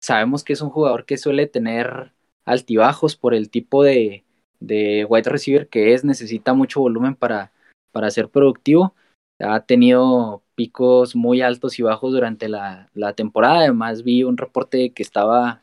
sabemos 0.00 0.44
que 0.44 0.54
es 0.54 0.60
un 0.62 0.70
jugador 0.70 1.06
que 1.06 1.18
suele 1.18 1.46
tener 1.46 2.12
altibajos 2.44 3.16
por 3.16 3.34
el 3.34 3.50
tipo 3.50 3.82
de, 3.84 4.24
de 4.60 5.04
wide 5.08 5.30
receiver 5.30 5.68
que 5.68 5.94
es, 5.94 6.04
necesita 6.04 6.54
mucho 6.54 6.80
volumen 6.80 7.14
para, 7.14 7.52
para 7.92 8.10
ser 8.10 8.28
productivo. 8.28 8.94
Ha 9.40 9.60
tenido 9.60 10.42
picos 10.54 11.14
muy 11.14 11.42
altos 11.42 11.78
y 11.78 11.82
bajos 11.82 12.12
durante 12.12 12.48
la, 12.48 12.90
la 12.94 13.12
temporada. 13.12 13.60
Además, 13.60 14.02
vi 14.02 14.24
un 14.24 14.36
reporte 14.36 14.78
de 14.78 14.92
que 14.92 15.02
estaba, 15.02 15.62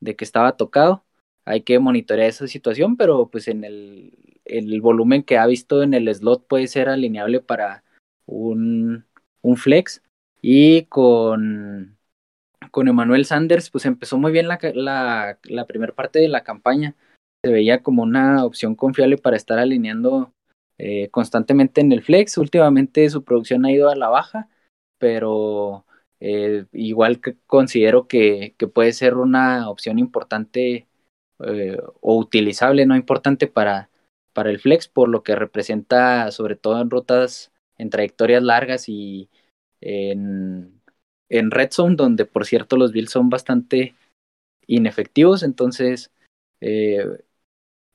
de 0.00 0.14
que 0.16 0.24
estaba 0.24 0.56
tocado. 0.56 1.04
Hay 1.46 1.62
que 1.62 1.78
monitorear 1.78 2.28
esa 2.28 2.46
situación, 2.46 2.96
pero 2.98 3.28
pues 3.30 3.48
en 3.48 3.64
el, 3.64 4.40
el 4.44 4.80
volumen 4.82 5.22
que 5.22 5.38
ha 5.38 5.46
visto 5.46 5.82
en 5.82 5.94
el 5.94 6.14
slot 6.14 6.46
puede 6.46 6.66
ser 6.66 6.90
alineable 6.90 7.40
para 7.40 7.84
un, 8.26 9.06
un 9.40 9.56
flex. 9.56 10.02
Y 10.42 10.82
con, 10.84 11.96
con 12.70 12.88
Emmanuel 12.88 13.24
Sanders, 13.24 13.70
pues 13.70 13.86
empezó 13.86 14.18
muy 14.18 14.30
bien 14.32 14.46
la, 14.48 14.58
la, 14.74 15.38
la 15.44 15.66
primera 15.66 15.94
parte 15.94 16.18
de 16.18 16.28
la 16.28 16.44
campaña. 16.44 16.94
Se 17.44 17.52
veía 17.52 17.82
como 17.82 18.02
una 18.02 18.44
opción 18.44 18.74
confiable 18.74 19.16
para 19.16 19.36
estar 19.36 19.58
alineando 19.58 20.32
eh, 20.78 21.08
constantemente 21.10 21.80
en 21.80 21.92
el 21.92 22.02
flex. 22.02 22.38
Últimamente 22.38 23.08
su 23.10 23.24
producción 23.24 23.64
ha 23.64 23.72
ido 23.72 23.88
a 23.90 23.96
la 23.96 24.08
baja, 24.08 24.48
pero 24.98 25.84
eh, 26.20 26.66
igual 26.72 27.20
que 27.20 27.36
considero 27.46 28.08
que, 28.08 28.54
puede 28.72 28.92
ser 28.92 29.14
una 29.14 29.68
opción 29.68 29.98
importante 29.98 30.88
eh, 31.44 31.78
o 32.00 32.16
utilizable, 32.18 32.86
no 32.86 32.96
importante 32.96 33.46
para, 33.46 33.90
para 34.32 34.50
el 34.50 34.60
flex, 34.60 34.88
por 34.88 35.08
lo 35.08 35.22
que 35.22 35.36
representa 35.36 36.30
sobre 36.32 36.56
todo 36.56 36.80
en 36.80 36.90
rutas 36.90 37.52
en 37.76 37.90
trayectorias 37.90 38.42
largas 38.42 38.88
y 38.88 39.30
en, 39.80 40.80
red 41.30 41.70
zone, 41.70 41.96
donde 41.96 42.24
por 42.24 42.46
cierto 42.46 42.76
los 42.76 42.92
Bills 42.92 43.10
son 43.10 43.30
bastante 43.30 43.94
inefectivos, 44.66 45.44
entonces 45.44 46.10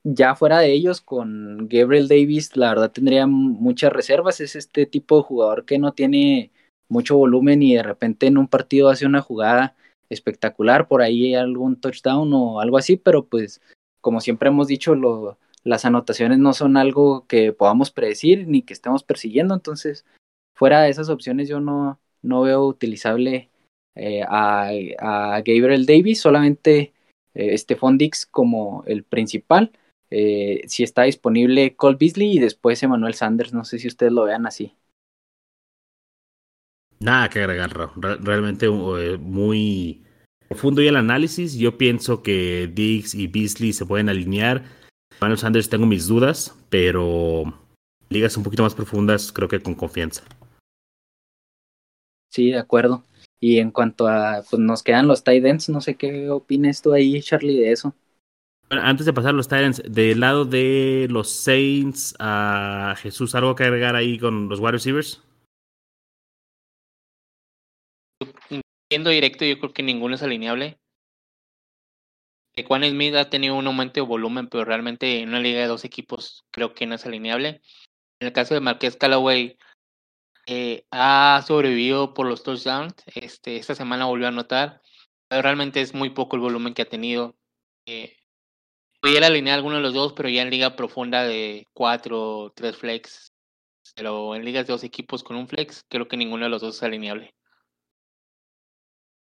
ya 0.03 0.35
fuera 0.35 0.59
de 0.59 0.73
ellos, 0.73 1.01
con 1.01 1.67
Gabriel 1.69 2.07
Davis, 2.07 2.55
la 2.57 2.69
verdad 2.69 2.91
tendría 2.91 3.25
muchas 3.27 3.91
reservas. 3.93 4.41
Es 4.41 4.55
este 4.55 4.85
tipo 4.85 5.17
de 5.17 5.23
jugador 5.23 5.65
que 5.65 5.79
no 5.79 5.93
tiene 5.93 6.51
mucho 6.89 7.17
volumen 7.17 7.63
y 7.63 7.75
de 7.75 7.83
repente 7.83 8.27
en 8.27 8.37
un 8.37 8.47
partido 8.47 8.89
hace 8.89 9.05
una 9.05 9.21
jugada 9.21 9.75
espectacular, 10.09 10.87
por 10.87 11.01
ahí 11.01 11.33
algún 11.35 11.79
touchdown 11.79 12.31
o 12.33 12.59
algo 12.59 12.77
así, 12.77 12.97
pero 12.97 13.25
pues 13.25 13.61
como 14.01 14.19
siempre 14.19 14.49
hemos 14.49 14.67
dicho, 14.67 14.95
las 15.63 15.85
anotaciones 15.85 16.37
no 16.37 16.53
son 16.53 16.77
algo 16.77 17.25
que 17.27 17.53
podamos 17.53 17.89
predecir 17.89 18.47
ni 18.47 18.61
que 18.61 18.73
estemos 18.73 19.03
persiguiendo, 19.03 19.53
entonces 19.53 20.05
fuera 20.53 20.81
de 20.81 20.89
esas 20.89 21.09
opciones 21.09 21.47
yo 21.47 21.61
no, 21.61 21.99
no 22.21 22.41
veo 22.41 22.65
utilizable 22.67 23.49
eh, 23.95 24.23
a, 24.27 24.69
a, 24.99 25.41
Gabriel 25.41 25.85
Davis, 25.85 26.19
solamente 26.19 26.93
eh, 27.33 27.57
Stephon 27.57 27.97
Dix 27.97 28.25
como 28.25 28.83
el 28.85 29.03
principal 29.03 29.71
eh, 30.15 30.61
si 30.67 30.83
está 30.83 31.03
disponible 31.03 31.75
Cole 31.75 31.97
Beasley 31.99 32.33
y 32.33 32.39
después 32.39 32.83
Emmanuel 32.83 33.15
Sanders. 33.15 33.51
No 33.51 33.65
sé 33.65 33.79
si 33.79 33.87
ustedes 33.87 34.11
lo 34.11 34.25
vean 34.25 34.45
así. 34.45 34.75
Nada 36.99 37.29
que 37.29 37.39
agregar, 37.39 37.89
realmente 37.95 38.67
eh, 38.67 39.17
muy 39.17 40.03
profundo 40.47 40.83
y 40.83 40.87
el 40.87 40.97
análisis. 40.97 41.55
Yo 41.55 41.79
pienso 41.79 42.21
que 42.21 42.69
Diggs 42.71 43.15
y 43.15 43.25
Beasley 43.25 43.73
se 43.73 43.87
pueden 43.87 44.07
alinear. 44.07 44.63
Emmanuel 45.17 45.39
Sanders 45.39 45.67
tengo 45.67 45.87
mis 45.87 46.07
dudas, 46.07 46.55
pero 46.69 47.45
ligas 48.09 48.37
un 48.37 48.43
poquito 48.43 48.61
más 48.61 48.75
profundas 48.75 49.31
creo 49.31 49.49
que 49.49 49.61
con 49.61 49.73
confianza. 49.73 50.23
Sí, 52.29 52.51
de 52.51 52.59
acuerdo. 52.59 53.03
Y 53.39 53.57
en 53.57 53.71
cuanto 53.71 54.07
a, 54.07 54.43
pues 54.47 54.59
nos 54.59 54.83
quedan 54.83 55.07
los 55.07 55.23
tight 55.23 55.43
ends, 55.43 55.69
no 55.69 55.81
sé 55.81 55.95
qué 55.95 56.29
opinas 56.29 56.83
tú 56.83 56.93
ahí, 56.93 57.19
Charlie, 57.19 57.59
de 57.59 57.71
eso 57.71 57.95
antes 58.81 59.05
de 59.05 59.13
pasar 59.13 59.33
los 59.33 59.47
Titans, 59.47 59.81
del 59.85 60.19
lado 60.19 60.45
de 60.45 61.07
los 61.09 61.29
Saints, 61.29 62.15
a 62.19 62.95
Jesús, 62.97 63.35
¿algo 63.35 63.55
que 63.55 63.63
agregar 63.63 63.95
ahí 63.95 64.17
con 64.17 64.49
los 64.49 64.59
wide 64.59 64.73
receivers? 64.73 65.21
Siendo 68.89 69.09
directo, 69.09 69.45
yo 69.45 69.59
creo 69.59 69.73
que 69.73 69.83
ninguno 69.83 70.15
es 70.15 70.23
alineable. 70.23 70.77
Juan 72.67 72.83
Smith 72.83 73.15
ha 73.15 73.29
tenido 73.29 73.55
un 73.55 73.65
aumento 73.65 73.99
de 73.99 74.05
volumen, 74.05 74.47
pero 74.47 74.63
realmente 74.63 75.19
en 75.19 75.29
una 75.29 75.39
liga 75.39 75.61
de 75.61 75.67
dos 75.67 75.85
equipos 75.85 76.45
creo 76.51 76.75
que 76.75 76.85
no 76.85 76.95
es 76.95 77.05
alineable. 77.05 77.61
En 78.19 78.27
el 78.27 78.33
caso 78.33 78.53
de 78.53 78.59
Marqués 78.59 78.95
Callaway, 78.95 79.57
eh, 80.45 80.85
ha 80.91 81.43
sobrevivido 81.47 82.13
por 82.13 82.27
los 82.27 82.43
touchdowns. 82.43 82.93
Este, 83.15 83.57
esta 83.57 83.73
semana 83.73 84.05
volvió 84.05 84.27
a 84.27 84.29
anotar, 84.29 84.81
pero 85.27 85.41
realmente 85.41 85.81
es 85.81 85.93
muy 85.93 86.11
poco 86.11 86.35
el 86.35 86.41
volumen 86.43 86.73
que 86.73 86.83
ha 86.83 86.89
tenido. 86.89 87.35
Eh, 87.87 88.15
pudiera 89.03 89.27
alinear 89.27 89.57
alguno 89.57 89.75
de 89.75 89.81
los 89.81 89.93
dos, 89.93 90.13
pero 90.13 90.29
ya 90.29 90.43
en 90.43 90.49
liga 90.49 90.77
profunda 90.77 91.23
de 91.23 91.67
cuatro, 91.73 92.53
tres 92.55 92.77
flex. 92.77 93.33
Pero 93.95 94.33
en 94.33 94.45
ligas 94.45 94.65
de 94.65 94.71
dos 94.71 94.85
equipos 94.85 95.23
con 95.23 95.35
un 95.35 95.47
flex, 95.47 95.83
creo 95.89 96.07
que 96.07 96.15
ninguno 96.15 96.45
de 96.45 96.49
los 96.49 96.61
dos 96.61 96.77
es 96.77 96.83
alineable. 96.83 97.33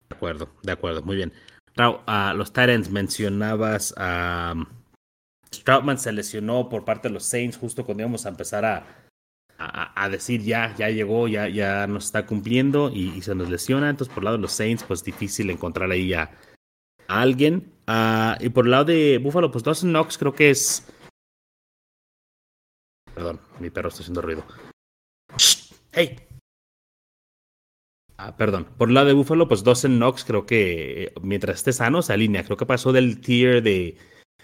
De 0.10 0.16
acuerdo, 0.16 0.50
de 0.64 0.72
acuerdo, 0.74 1.02
muy 1.02 1.16
bien. 1.16 1.32
Raúl, 1.76 2.02
a 2.08 2.34
los 2.34 2.52
Tyrants 2.52 2.90
mencionabas 2.90 3.94
a 3.96 4.54
Stroutman 5.56 5.98
se 5.98 6.12
lesionó 6.12 6.68
por 6.68 6.84
parte 6.84 7.08
de 7.08 7.14
los 7.14 7.24
Saints 7.24 7.58
justo 7.58 7.86
cuando 7.86 8.04
íbamos 8.04 8.26
a 8.26 8.30
empezar 8.30 8.66
a, 8.66 8.86
a, 9.58 10.10
decir 10.10 10.42
ya, 10.42 10.76
ya 10.78 10.90
llegó, 10.90 11.30
ya, 11.30 11.48
ya 11.48 11.88
nos 11.88 12.06
está 12.06 12.26
cumpliendo 12.26 12.92
y, 12.94 13.22
se 13.22 13.34
nos 13.34 13.50
lesiona. 13.50 13.90
Entonces, 13.90 14.14
por 14.14 14.24
el 14.24 14.26
lado 14.26 14.38
de 14.38 14.42
los 14.42 14.52
Saints, 14.52 14.84
pues 14.84 15.06
difícil 15.06 15.50
encontrar 15.50 15.90
ahí 15.90 16.10
ya 16.10 16.32
a 17.10 17.22
alguien. 17.22 17.74
Y 18.40 18.50
por 18.50 18.66
el 18.66 18.72
lado 18.72 18.86
de 18.86 19.18
Buffalo, 19.18 19.52
pues 19.52 19.64
Dawson 19.64 19.90
Knox 19.90 20.18
creo 20.18 20.34
que 20.34 20.52
es. 20.52 20.88
Perdón, 23.14 23.42
mi 23.60 23.70
perro 23.70 23.90
está 23.90 24.02
haciendo 24.02 24.22
ruido. 24.22 24.46
¡Hey! 25.92 26.16
Ah, 28.18 28.38
perdón. 28.38 28.68
Por 28.78 28.90
el 28.90 28.94
lado 28.94 29.08
de 29.08 29.14
Buffalo, 29.14 29.48
pues 29.48 29.64
Dawson 29.64 29.98
Knox 29.98 30.24
creo 30.24 30.46
que 30.46 31.14
mientras 31.22 31.58
esté 31.58 31.74
sano 31.74 32.02
se 32.02 32.14
alinea. 32.14 32.44
Creo 32.44 32.58
que 32.58 32.66
pasó 32.66 32.94
del 32.94 33.20
tier 33.20 33.64
de. 33.64 33.98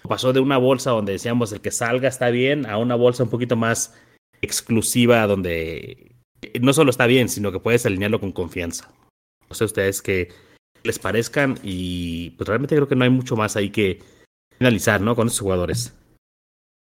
Pasó 0.08 0.34
de 0.34 0.40
una 0.40 0.58
bolsa 0.58 0.92
donde 0.92 1.14
decíamos 1.14 1.52
el 1.52 1.62
que 1.62 1.72
salga 1.72 2.08
está 2.08 2.30
bien 2.30 2.68
a 2.68 2.78
una 2.78 2.96
bolsa 2.96 3.24
un 3.24 3.30
poquito 3.30 3.56
más 3.56 3.96
exclusiva 4.42 5.26
donde 5.26 6.16
no 6.62 6.74
solo 6.74 6.92
está 6.92 7.08
bien, 7.08 7.28
sino 7.28 7.52
que 7.52 7.60
puedes 7.60 7.86
alinearlo 7.88 8.20
con 8.20 8.32
confianza. 8.32 8.94
No 9.50 9.56
sé 9.56 9.66
ustedes 9.66 10.04
que 10.04 10.32
les 10.86 11.00
parezcan 11.00 11.58
y 11.64 12.32
pues 12.32 12.48
realmente 12.48 12.76
creo 12.76 12.88
que 12.88 12.96
no 12.96 13.04
hay 13.04 13.10
mucho 13.10 13.36
más 13.36 13.56
ahí 13.56 13.70
que 13.70 14.02
finalizar, 14.58 15.02
¿no? 15.02 15.16
Con 15.16 15.28
esos 15.28 15.40
jugadores. 15.40 15.94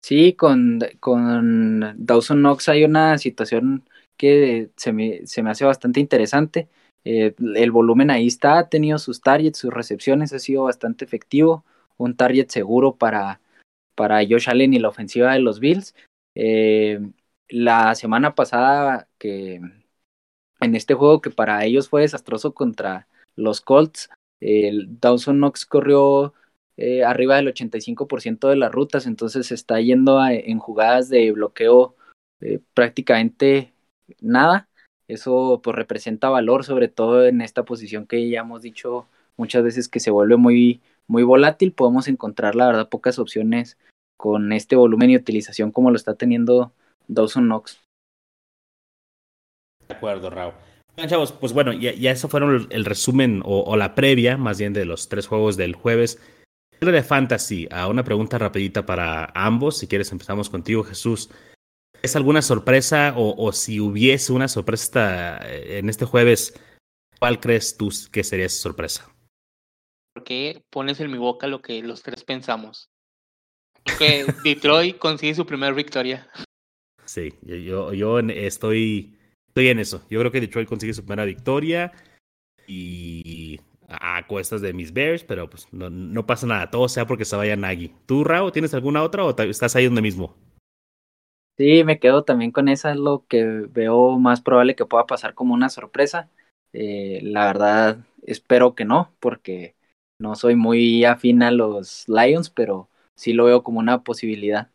Sí, 0.02 0.34
con, 0.34 0.80
con 1.00 1.94
Dawson 1.96 2.38
Knox 2.38 2.68
hay 2.68 2.84
una 2.84 3.18
situación 3.18 3.88
que 4.16 4.70
se 4.76 4.92
me, 4.92 5.26
se 5.26 5.42
me 5.42 5.50
hace 5.50 5.64
bastante 5.64 6.00
interesante. 6.00 6.68
Eh, 7.04 7.34
el 7.54 7.70
volumen 7.70 8.10
ahí 8.10 8.26
está, 8.26 8.58
ha 8.58 8.68
tenido 8.68 8.98
sus 8.98 9.20
targets, 9.20 9.58
sus 9.58 9.72
recepciones, 9.72 10.32
ha 10.32 10.38
sido 10.38 10.64
bastante 10.64 11.04
efectivo. 11.04 11.64
Un 11.96 12.16
target 12.16 12.48
seguro 12.48 12.96
para, 12.96 13.40
para 13.94 14.18
Josh 14.18 14.48
Allen 14.48 14.74
y 14.74 14.78
la 14.78 14.88
ofensiva 14.88 15.32
de 15.32 15.40
los 15.40 15.60
Bills. 15.60 15.94
Eh, 16.34 17.00
la 17.48 17.94
semana 17.94 18.34
pasada, 18.34 19.08
que 19.18 19.60
en 20.60 20.74
este 20.74 20.94
juego 20.94 21.20
que 21.20 21.30
para 21.30 21.64
ellos 21.64 21.88
fue 21.88 22.02
desastroso 22.02 22.54
contra, 22.54 23.08
los 23.38 23.60
Colts. 23.60 24.10
El 24.40 25.00
Dawson 25.00 25.38
Knox 25.38 25.64
corrió 25.64 26.34
eh, 26.76 27.04
arriba 27.04 27.36
del 27.36 27.48
85% 27.48 28.48
de 28.48 28.56
las 28.56 28.70
rutas, 28.70 29.06
entonces 29.06 29.50
está 29.50 29.80
yendo 29.80 30.24
en 30.26 30.58
jugadas 30.58 31.08
de 31.08 31.32
bloqueo 31.32 31.96
eh, 32.40 32.60
prácticamente 32.74 33.72
nada. 34.20 34.68
Eso 35.08 35.60
pues 35.62 35.74
representa 35.74 36.28
valor, 36.28 36.64
sobre 36.64 36.88
todo 36.88 37.26
en 37.26 37.40
esta 37.40 37.64
posición 37.64 38.06
que 38.06 38.28
ya 38.28 38.40
hemos 38.40 38.62
dicho 38.62 39.08
muchas 39.36 39.62
veces 39.62 39.88
que 39.88 40.00
se 40.00 40.10
vuelve 40.10 40.36
muy, 40.36 40.82
muy 41.06 41.22
volátil. 41.22 41.72
Podemos 41.72 42.08
encontrar, 42.08 42.54
la 42.54 42.66
verdad, 42.66 42.88
pocas 42.88 43.18
opciones 43.18 43.78
con 44.18 44.52
este 44.52 44.76
volumen 44.76 45.10
y 45.10 45.16
utilización 45.16 45.72
como 45.72 45.90
lo 45.90 45.96
está 45.96 46.14
teniendo 46.14 46.72
Dawson 47.06 47.46
Knox. 47.46 47.80
De 49.88 49.94
acuerdo, 49.94 50.28
Raúl. 50.28 50.67
Chavos, 51.06 51.32
pues 51.32 51.52
bueno, 51.52 51.72
ya, 51.72 51.94
ya 51.94 52.10
eso 52.10 52.28
fueron 52.28 52.66
el, 52.70 52.84
resumen 52.84 53.42
o, 53.44 53.76
la 53.76 53.94
previa, 53.94 54.36
más 54.36 54.58
bien, 54.58 54.72
de 54.72 54.84
los 54.84 55.08
tres 55.08 55.26
juegos 55.26 55.56
del 55.56 55.74
jueves. 55.74 56.20
De 56.80 57.02
Fantasy, 57.02 57.68
a 57.70 57.88
una 57.88 58.04
pregunta 58.04 58.38
rapidita 58.38 58.86
para 58.86 59.30
ambos. 59.34 59.78
Si 59.78 59.86
quieres, 59.86 60.12
empezamos 60.12 60.50
contigo, 60.50 60.84
Jesús. 60.84 61.30
¿Es 62.02 62.14
alguna 62.14 62.42
sorpresa 62.42 63.14
o, 63.16 63.34
o 63.36 63.52
si 63.52 63.80
hubiese 63.80 64.32
una 64.32 64.48
sorpresa 64.48 65.40
en 65.42 65.88
este 65.88 66.04
jueves, 66.04 66.54
cuál 67.18 67.40
crees 67.40 67.76
tú 67.76 67.90
que 68.12 68.22
sería 68.22 68.46
esa 68.46 68.60
sorpresa? 68.60 69.12
Porque 70.14 70.62
pones 70.70 71.00
en 71.00 71.10
mi 71.10 71.18
boca 71.18 71.46
lo 71.46 71.62
que 71.62 71.82
los 71.82 72.02
tres 72.02 72.24
pensamos. 72.24 72.90
Que 73.98 74.26
Detroit 74.44 74.98
consigue 74.98 75.34
su 75.34 75.46
primera 75.46 75.72
victoria. 75.72 76.28
Sí, 77.04 77.34
yo, 77.42 77.92
yo 77.92 78.18
estoy 78.20 79.17
estoy 79.48 79.68
en 79.68 79.78
eso. 79.78 80.02
Yo 80.08 80.20
creo 80.20 80.32
que 80.32 80.40
Detroit 80.40 80.68
consigue 80.68 80.94
su 80.94 81.02
primera 81.02 81.24
victoria 81.24 81.92
y 82.66 83.60
a 83.88 84.26
cuestas 84.26 84.60
de 84.60 84.72
mis 84.72 84.92
Bears, 84.92 85.24
pero 85.24 85.48
pues 85.48 85.66
no, 85.72 86.26
pasa 86.26 86.46
nada, 86.46 86.70
todo 86.70 86.88
sea 86.88 87.06
porque 87.06 87.24
se 87.24 87.36
vaya 87.36 87.56
Nagy. 87.56 87.94
¿Tú, 88.06 88.22
Rao, 88.22 88.52
tienes 88.52 88.74
alguna 88.74 89.02
otra 89.02 89.24
o 89.24 89.34
estás 89.42 89.74
ahí 89.76 89.86
donde 89.86 90.02
mismo? 90.02 90.36
Sí, 91.56 91.82
me 91.84 91.98
quedo 91.98 92.22
también 92.22 92.52
con 92.52 92.68
esa, 92.68 92.92
es 92.92 92.98
lo 92.98 93.24
que 93.26 93.44
veo 93.44 94.18
más 94.18 94.40
probable 94.40 94.76
que 94.76 94.84
pueda 94.84 95.06
pasar 95.06 95.34
como 95.34 95.54
una 95.54 95.70
sorpresa. 95.70 96.30
Eh, 96.72 97.20
la 97.22 97.46
verdad, 97.46 97.98
espero 98.22 98.74
que 98.74 98.84
no, 98.84 99.12
porque 99.18 99.74
no 100.20 100.36
soy 100.36 100.54
muy 100.54 101.04
afín 101.04 101.42
a 101.42 101.50
los 101.50 102.04
Lions, 102.08 102.50
pero 102.50 102.88
sí 103.16 103.32
lo 103.32 103.46
veo 103.46 103.62
como 103.62 103.80
una 103.80 104.04
posibilidad. 104.04 104.70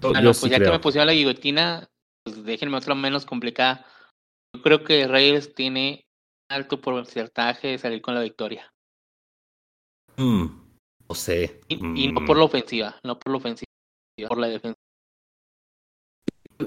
Bueno, 0.00 0.32
pues 0.38 0.50
ya 0.50 0.60
que 0.60 0.70
me 0.70 0.80
pusieron 0.80 1.06
la 1.06 1.14
guillotina, 1.14 1.88
pues 2.24 2.44
déjenme 2.44 2.78
otra 2.78 2.94
menos 2.94 3.26
complicada. 3.26 3.86
Yo 4.54 4.62
creo 4.62 4.82
que 4.82 5.06
Reyes 5.06 5.54
tiene 5.54 6.06
alto 6.50 6.80
porcentaje 6.80 7.68
de 7.68 7.78
salir 7.78 8.00
con 8.00 8.14
la 8.14 8.22
victoria. 8.22 8.72
Mm, 10.16 10.46
no 11.08 11.14
sé. 11.14 11.60
Y, 11.68 11.76
no 12.12 12.24
por 12.24 12.36
mm. 12.36 12.38
la 12.38 12.44
ofensiva, 12.44 12.96
no 13.04 13.18
por 13.18 13.32
la 13.32 13.38
ofensiva, 13.38 13.68
por 14.28 14.38
la 14.38 14.48
defensa. 14.48 14.78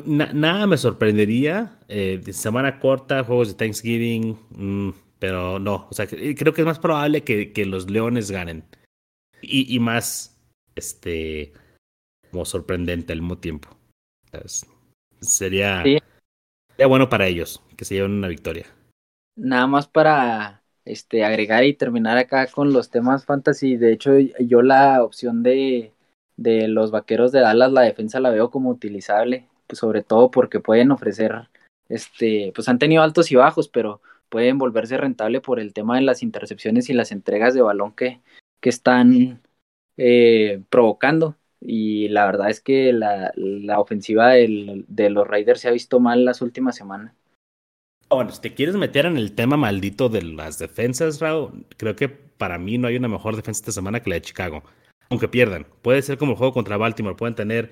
nada 0.05 0.67
me 0.67 0.77
sorprendería. 0.77 1.79
Eh, 1.87 2.21
semana 2.33 2.79
corta, 2.79 3.23
juegos 3.23 3.49
de 3.49 3.53
Thanksgiving, 3.55 4.37
mm, 4.49 4.89
pero 5.17 5.59
no. 5.59 5.87
O 5.89 5.93
sea, 5.93 6.07
creo 6.07 6.53
que 6.53 6.61
es 6.61 6.67
más 6.67 6.79
probable 6.79 7.23
que, 7.23 7.51
que 7.51 7.65
los 7.65 7.89
Leones 7.89 8.29
ganen. 8.29 8.65
Y, 9.41 9.73
y, 9.73 9.79
más, 9.79 10.39
este, 10.75 11.53
como 12.31 12.43
sorprendente 12.43 13.13
al 13.13 13.21
mismo 13.21 13.37
tiempo. 13.37 13.69
Sería, 15.21 15.83
sería 15.83 16.87
bueno 16.87 17.09
para 17.09 17.27
ellos 17.27 17.63
que 17.75 17.85
se 17.85 17.95
lleven 17.95 18.11
una 18.11 18.27
victoria 18.27 18.65
nada 19.37 19.67
más 19.67 19.87
para 19.87 20.63
este 20.83 21.23
agregar 21.23 21.63
y 21.63 21.73
terminar 21.73 22.17
acá 22.17 22.47
con 22.47 22.73
los 22.73 22.89
temas 22.89 23.25
fantasy. 23.25 23.77
De 23.77 23.93
hecho, 23.93 24.17
yo 24.17 24.61
la 24.61 25.03
opción 25.03 25.43
de, 25.43 25.93
de 26.35 26.67
los 26.67 26.91
vaqueros 26.91 27.31
de 27.31 27.41
Dallas, 27.41 27.71
la 27.71 27.81
defensa 27.81 28.19
la 28.19 28.31
veo 28.31 28.49
como 28.51 28.69
utilizable, 28.69 29.47
pues 29.67 29.79
sobre 29.79 30.03
todo 30.03 30.31
porque 30.31 30.59
pueden 30.59 30.91
ofrecer, 30.91 31.49
este, 31.87 32.51
pues 32.55 32.67
han 32.67 32.79
tenido 32.79 33.03
altos 33.03 33.31
y 33.31 33.35
bajos, 33.35 33.69
pero 33.69 34.01
pueden 34.29 34.57
volverse 34.57 34.97
rentable 34.97 35.39
por 35.39 35.59
el 35.59 35.73
tema 35.73 35.95
de 35.95 36.01
las 36.01 36.23
intercepciones 36.23 36.89
y 36.89 36.93
las 36.93 37.11
entregas 37.11 37.53
de 37.53 37.61
balón 37.61 37.93
que, 37.93 38.21
que 38.59 38.69
están 38.69 39.41
eh, 39.97 40.63
provocando. 40.69 41.35
Y 41.59 42.07
la 42.09 42.25
verdad 42.25 42.49
es 42.49 42.61
que 42.61 42.93
la, 42.93 43.31
la 43.35 43.79
ofensiva 43.79 44.29
del, 44.29 44.85
de 44.87 45.09
los 45.09 45.27
Raiders 45.27 45.61
se 45.61 45.67
ha 45.67 45.71
visto 45.71 45.99
mal 45.99 46.25
las 46.25 46.41
últimas 46.41 46.75
semanas. 46.75 47.13
Bueno, 48.09 48.31
si 48.31 48.39
te 48.39 48.53
quieres 48.53 48.75
meter 48.75 49.05
en 49.05 49.17
el 49.17 49.33
tema 49.33 49.57
maldito 49.57 50.07
de 50.07 50.21
las 50.21 50.59
defensas, 50.59 51.19
Raúl, 51.19 51.65
creo 51.75 51.95
que 51.95 52.07
para 52.07 52.57
mí 52.57 52.77
no 52.77 52.87
hay 52.87 52.95
una 52.95 53.09
mejor 53.09 53.35
defensa 53.35 53.59
esta 53.59 53.71
semana 53.71 54.01
que 54.01 54.09
la 54.09 54.15
de 54.15 54.21
Chicago. 54.21 54.63
Aunque 55.09 55.27
pierdan. 55.27 55.65
Puede 55.81 56.01
ser 56.01 56.17
como 56.17 56.33
el 56.33 56.37
juego 56.37 56.53
contra 56.53 56.77
Baltimore. 56.77 57.17
Pueden 57.17 57.35
tener 57.35 57.71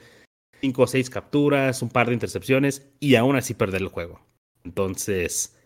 cinco 0.59 0.83
o 0.83 0.87
seis 0.87 1.09
capturas, 1.09 1.81
un 1.81 1.89
par 1.89 2.07
de 2.07 2.13
intercepciones 2.13 2.89
y 2.99 3.15
aún 3.15 3.35
así 3.35 3.53
perder 3.53 3.81
el 3.81 3.87
juego. 3.87 4.19
Entonces, 4.63 5.57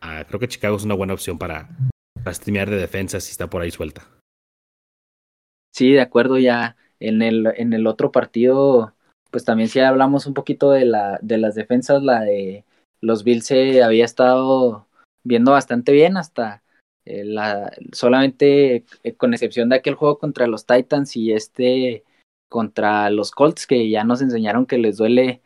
ah, 0.00 0.24
creo 0.28 0.38
que 0.38 0.48
Chicago 0.48 0.76
es 0.76 0.84
una 0.84 0.94
buena 0.94 1.14
opción 1.14 1.38
para, 1.38 1.70
para 2.22 2.34
streamear 2.34 2.70
de 2.70 2.76
defensa 2.76 3.20
si 3.20 3.30
está 3.30 3.48
por 3.48 3.62
ahí 3.62 3.70
suelta. 3.70 4.06
Sí, 5.72 5.90
de 5.92 6.00
acuerdo, 6.00 6.38
ya 6.38 6.76
en 7.00 7.22
el, 7.22 7.52
en 7.56 7.72
el 7.72 7.86
otro 7.86 8.12
partido, 8.12 8.94
pues 9.30 9.44
también 9.44 9.68
si 9.68 9.80
hablamos 9.80 10.26
un 10.26 10.34
poquito 10.34 10.70
de, 10.70 10.84
la, 10.84 11.18
de 11.22 11.38
las 11.38 11.54
defensas, 11.54 12.02
la 12.02 12.20
de 12.20 12.64
los 13.00 13.24
Bills 13.24 13.46
se 13.46 13.82
había 13.82 14.04
estado 14.04 14.86
viendo 15.24 15.52
bastante 15.52 15.92
bien 15.92 16.16
hasta 16.16 16.62
eh, 17.04 17.24
la, 17.24 17.72
solamente 17.92 18.84
eh, 19.02 19.14
con 19.14 19.34
excepción 19.34 19.68
de 19.68 19.76
aquel 19.76 19.94
juego 19.94 20.18
contra 20.18 20.46
los 20.46 20.66
Titans 20.66 21.16
y 21.16 21.32
este 21.32 22.04
contra 22.48 23.10
los 23.10 23.30
Colts 23.30 23.66
que 23.66 23.90
ya 23.90 24.04
nos 24.04 24.22
enseñaron 24.22 24.66
que 24.66 24.78
les 24.78 24.96
duele 24.96 25.42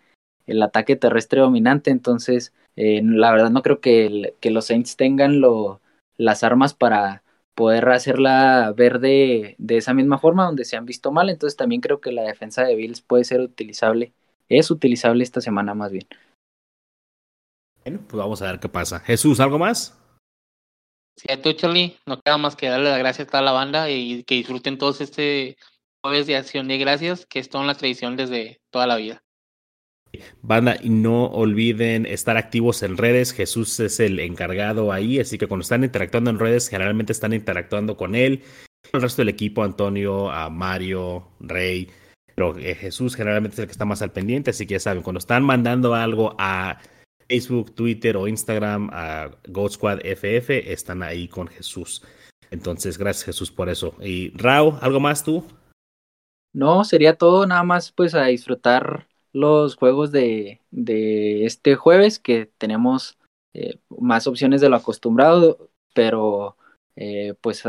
el 0.46 0.62
ataque 0.62 0.96
terrestre 0.96 1.40
dominante. 1.40 1.90
Entonces 1.90 2.52
eh, 2.76 3.00
la 3.02 3.32
verdad 3.32 3.50
no 3.50 3.62
creo 3.62 3.80
que, 3.80 4.34
que 4.40 4.50
los 4.50 4.66
Saints 4.66 4.96
tengan 4.96 5.40
lo, 5.40 5.80
las 6.16 6.44
armas 6.44 6.74
para 6.74 7.22
poder 7.59 7.88
hacerla 7.88 8.73
ver 8.77 9.01
de, 9.01 9.57
de 9.59 9.77
esa 9.79 9.92
misma 9.92 10.18
forma 10.18 10.47
donde 10.47 10.64
se 10.64 10.77
han 10.77 10.87
visto 10.87 11.11
mal 11.11 11.29
entonces 11.29 11.57
también 11.57 11.81
creo 11.81 12.01
que 12.01 12.12
la 12.12 12.23
defensa 12.23 12.62
de 12.62 12.77
Bills 12.77 13.01
puede 13.01 13.25
ser 13.25 13.40
utilizable 13.40 14.12
es 14.49 14.71
utilizable 14.71 15.25
esta 15.25 15.40
semana 15.40 15.75
más 15.75 15.90
bien 15.90 16.07
pues 17.97 18.18
vamos 18.18 18.42
a 18.42 18.51
ver 18.51 18.61
qué 18.61 18.68
pasa. 18.68 19.01
Jesús, 19.01 19.40
¿algo 19.40 19.59
más? 19.59 19.99
Sí, 21.16 21.33
a 21.33 21.40
tú, 21.40 21.53
Charlie, 21.53 21.97
no 22.07 22.21
queda 22.21 22.38
más 22.38 22.55
que 22.55 22.68
darle 22.68 22.90
las 22.90 22.99
gracias 22.99 23.27
a 23.27 23.31
toda 23.31 23.42
la 23.42 23.53
banda 23.53 23.90
y 23.90 24.23
que 24.25 24.37
disfruten 24.37 24.79
todos 24.79 25.01
este 25.01 25.57
jueves 26.03 26.27
de 26.27 26.37
acción 26.37 26.68
de 26.68 26.79
gracias, 26.79 27.27
que 27.27 27.40
es 27.40 27.49
toda 27.49 27.64
una 27.64 27.75
tradición 27.75 28.16
desde 28.16 28.61
toda 28.71 28.87
la 28.87 28.97
vida. 28.97 29.23
Banda, 30.42 30.77
y 30.83 30.88
no 30.88 31.27
olviden 31.27 32.07
estar 32.07 32.37
activos 32.37 32.83
en 32.83 32.97
redes. 32.97 33.33
Jesús 33.33 33.79
es 33.81 34.01
el 34.01 34.21
encargado 34.21 34.92
ahí, 34.92 35.21
así 35.21 35.38
que 35.38 35.47
cuando 35.47 35.62
están 35.62 35.85
interactuando 35.85 36.31
en 36.31 36.38
redes, 36.38 36.68
generalmente 36.68 37.12
están 37.12 37.33
interactuando 37.33 37.97
con 37.97 38.14
él, 38.14 38.42
el 38.92 39.03
resto 39.03 39.23
del 39.23 39.29
equipo, 39.29 39.62
Antonio, 39.62 40.31
a 40.31 40.51
Mario, 40.51 41.29
Rey. 41.40 41.90
Pero 42.35 42.57
eh, 42.59 42.75
Jesús 42.75 43.16
generalmente 43.16 43.55
es 43.55 43.59
el 43.59 43.66
que 43.66 43.73
está 43.73 43.85
más 43.85 44.03
al 44.03 44.12
pendiente, 44.12 44.51
así 44.51 44.66
que 44.66 44.75
ya 44.75 44.81
saben, 44.81 45.03
cuando 45.03 45.18
están 45.18 45.42
mandando 45.42 45.94
algo 45.94 46.35
a 46.38 46.79
Facebook, 47.29 47.75
Twitter 47.75 48.16
o 48.16 48.29
Instagram 48.29 48.90
a 48.92 49.31
Gold 49.49 49.73
Squad 49.73 49.99
FF 50.05 50.73
están 50.73 51.03
ahí 51.03 51.29
con 51.29 51.49
Jesús. 51.49 52.03
Entonces, 52.51 52.97
gracias 52.97 53.27
Jesús 53.27 53.51
por 53.51 53.68
eso. 53.68 53.94
Y 54.01 54.31
Rao, 54.31 54.79
¿algo 54.81 55.01
más 55.01 55.23
tú? 55.25 55.44
No, 56.55 56.85
sería 56.85 57.16
todo, 57.16 57.47
nada 57.47 57.62
más 57.62 57.92
pues 57.92 58.14
a 58.14 58.25
disfrutar 58.25 59.08
los 59.32 59.76
juegos 59.76 60.12
de, 60.12 60.60
de 60.70 61.44
este 61.44 61.74
jueves 61.74 62.18
que 62.18 62.50
tenemos 62.58 63.18
eh, 63.54 63.78
más 63.88 64.26
opciones 64.26 64.60
de 64.60 64.68
lo 64.68 64.76
acostumbrado, 64.76 65.70
pero 65.94 66.56
eh, 66.96 67.34
pues 67.40 67.62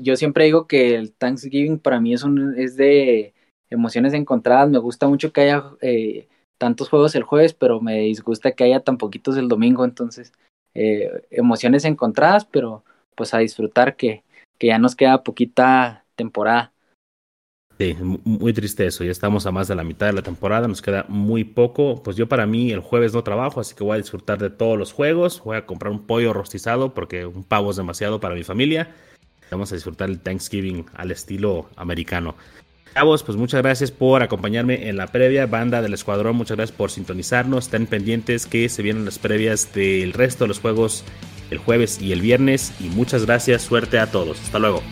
yo 0.00 0.16
siempre 0.16 0.44
digo 0.44 0.66
que 0.66 0.96
el 0.96 1.12
Thanksgiving 1.12 1.78
para 1.78 2.00
mí 2.00 2.14
es, 2.14 2.24
un, 2.24 2.58
es 2.58 2.76
de 2.76 3.32
emociones 3.70 4.12
encontradas, 4.12 4.68
me 4.68 4.78
gusta 4.78 5.06
mucho 5.06 5.32
que 5.32 5.42
haya 5.42 5.64
eh, 5.80 6.28
tantos 6.58 6.88
juegos 6.88 7.14
el 7.14 7.22
jueves, 7.22 7.54
pero 7.54 7.80
me 7.80 8.00
disgusta 8.00 8.52
que 8.52 8.64
haya 8.64 8.80
tan 8.80 8.98
poquitos 8.98 9.36
el 9.36 9.48
domingo, 9.48 9.84
entonces 9.84 10.32
eh, 10.74 11.10
emociones 11.30 11.84
encontradas, 11.84 12.44
pero 12.44 12.84
pues 13.14 13.34
a 13.34 13.38
disfrutar 13.38 13.96
que, 13.96 14.24
que 14.58 14.68
ya 14.68 14.78
nos 14.78 14.96
queda 14.96 15.22
poquita 15.22 16.04
temporada. 16.16 16.72
Sí, 17.80 17.96
muy 17.98 18.52
triste 18.52 18.84
eso, 18.84 19.04
ya 19.04 19.10
estamos 19.10 19.46
a 19.46 19.52
más 19.52 19.66
de 19.66 19.74
la 19.74 19.84
mitad 19.84 20.04
de 20.04 20.12
la 20.12 20.20
temporada, 20.20 20.68
nos 20.68 20.82
queda 20.82 21.06
muy 21.08 21.44
poco, 21.44 22.02
pues 22.02 22.14
yo 22.14 22.28
para 22.28 22.44
mí 22.44 22.72
el 22.72 22.80
jueves 22.80 23.14
no 23.14 23.24
trabajo, 23.24 23.58
así 23.58 23.74
que 23.74 23.82
voy 23.82 23.94
a 23.94 23.96
disfrutar 23.96 24.36
de 24.38 24.50
todos 24.50 24.78
los 24.78 24.92
juegos, 24.92 25.40
voy 25.42 25.56
a 25.56 25.64
comprar 25.64 25.90
un 25.90 26.06
pollo 26.06 26.34
rostizado 26.34 26.92
porque 26.92 27.24
un 27.24 27.42
pavo 27.42 27.70
es 27.70 27.78
demasiado 27.78 28.20
para 28.20 28.34
mi 28.34 28.44
familia, 28.44 28.94
vamos 29.50 29.72
a 29.72 29.76
disfrutar 29.76 30.10
el 30.10 30.20
Thanksgiving 30.20 30.84
al 30.94 31.10
estilo 31.10 31.70
americano. 31.74 32.34
Cabos, 32.92 33.22
pues 33.22 33.38
muchas 33.38 33.62
gracias 33.62 33.90
por 33.90 34.22
acompañarme 34.22 34.90
en 34.90 34.98
la 34.98 35.06
previa. 35.06 35.46
Banda 35.46 35.80
del 35.80 35.94
Escuadrón, 35.94 36.36
muchas 36.36 36.58
gracias 36.58 36.76
por 36.76 36.90
sintonizarnos. 36.90 37.64
Estén 37.64 37.86
pendientes 37.86 38.44
que 38.44 38.68
se 38.68 38.82
vienen 38.82 39.06
las 39.06 39.18
previas 39.18 39.72
del 39.72 40.12
resto 40.12 40.44
de 40.44 40.48
los 40.48 40.60
juegos 40.60 41.02
el 41.50 41.56
jueves 41.56 41.98
y 42.02 42.12
el 42.12 42.20
viernes. 42.20 42.74
Y 42.78 42.90
muchas 42.90 43.24
gracias, 43.24 43.62
suerte 43.62 43.98
a 43.98 44.10
todos. 44.10 44.38
Hasta 44.42 44.58
luego. 44.58 44.82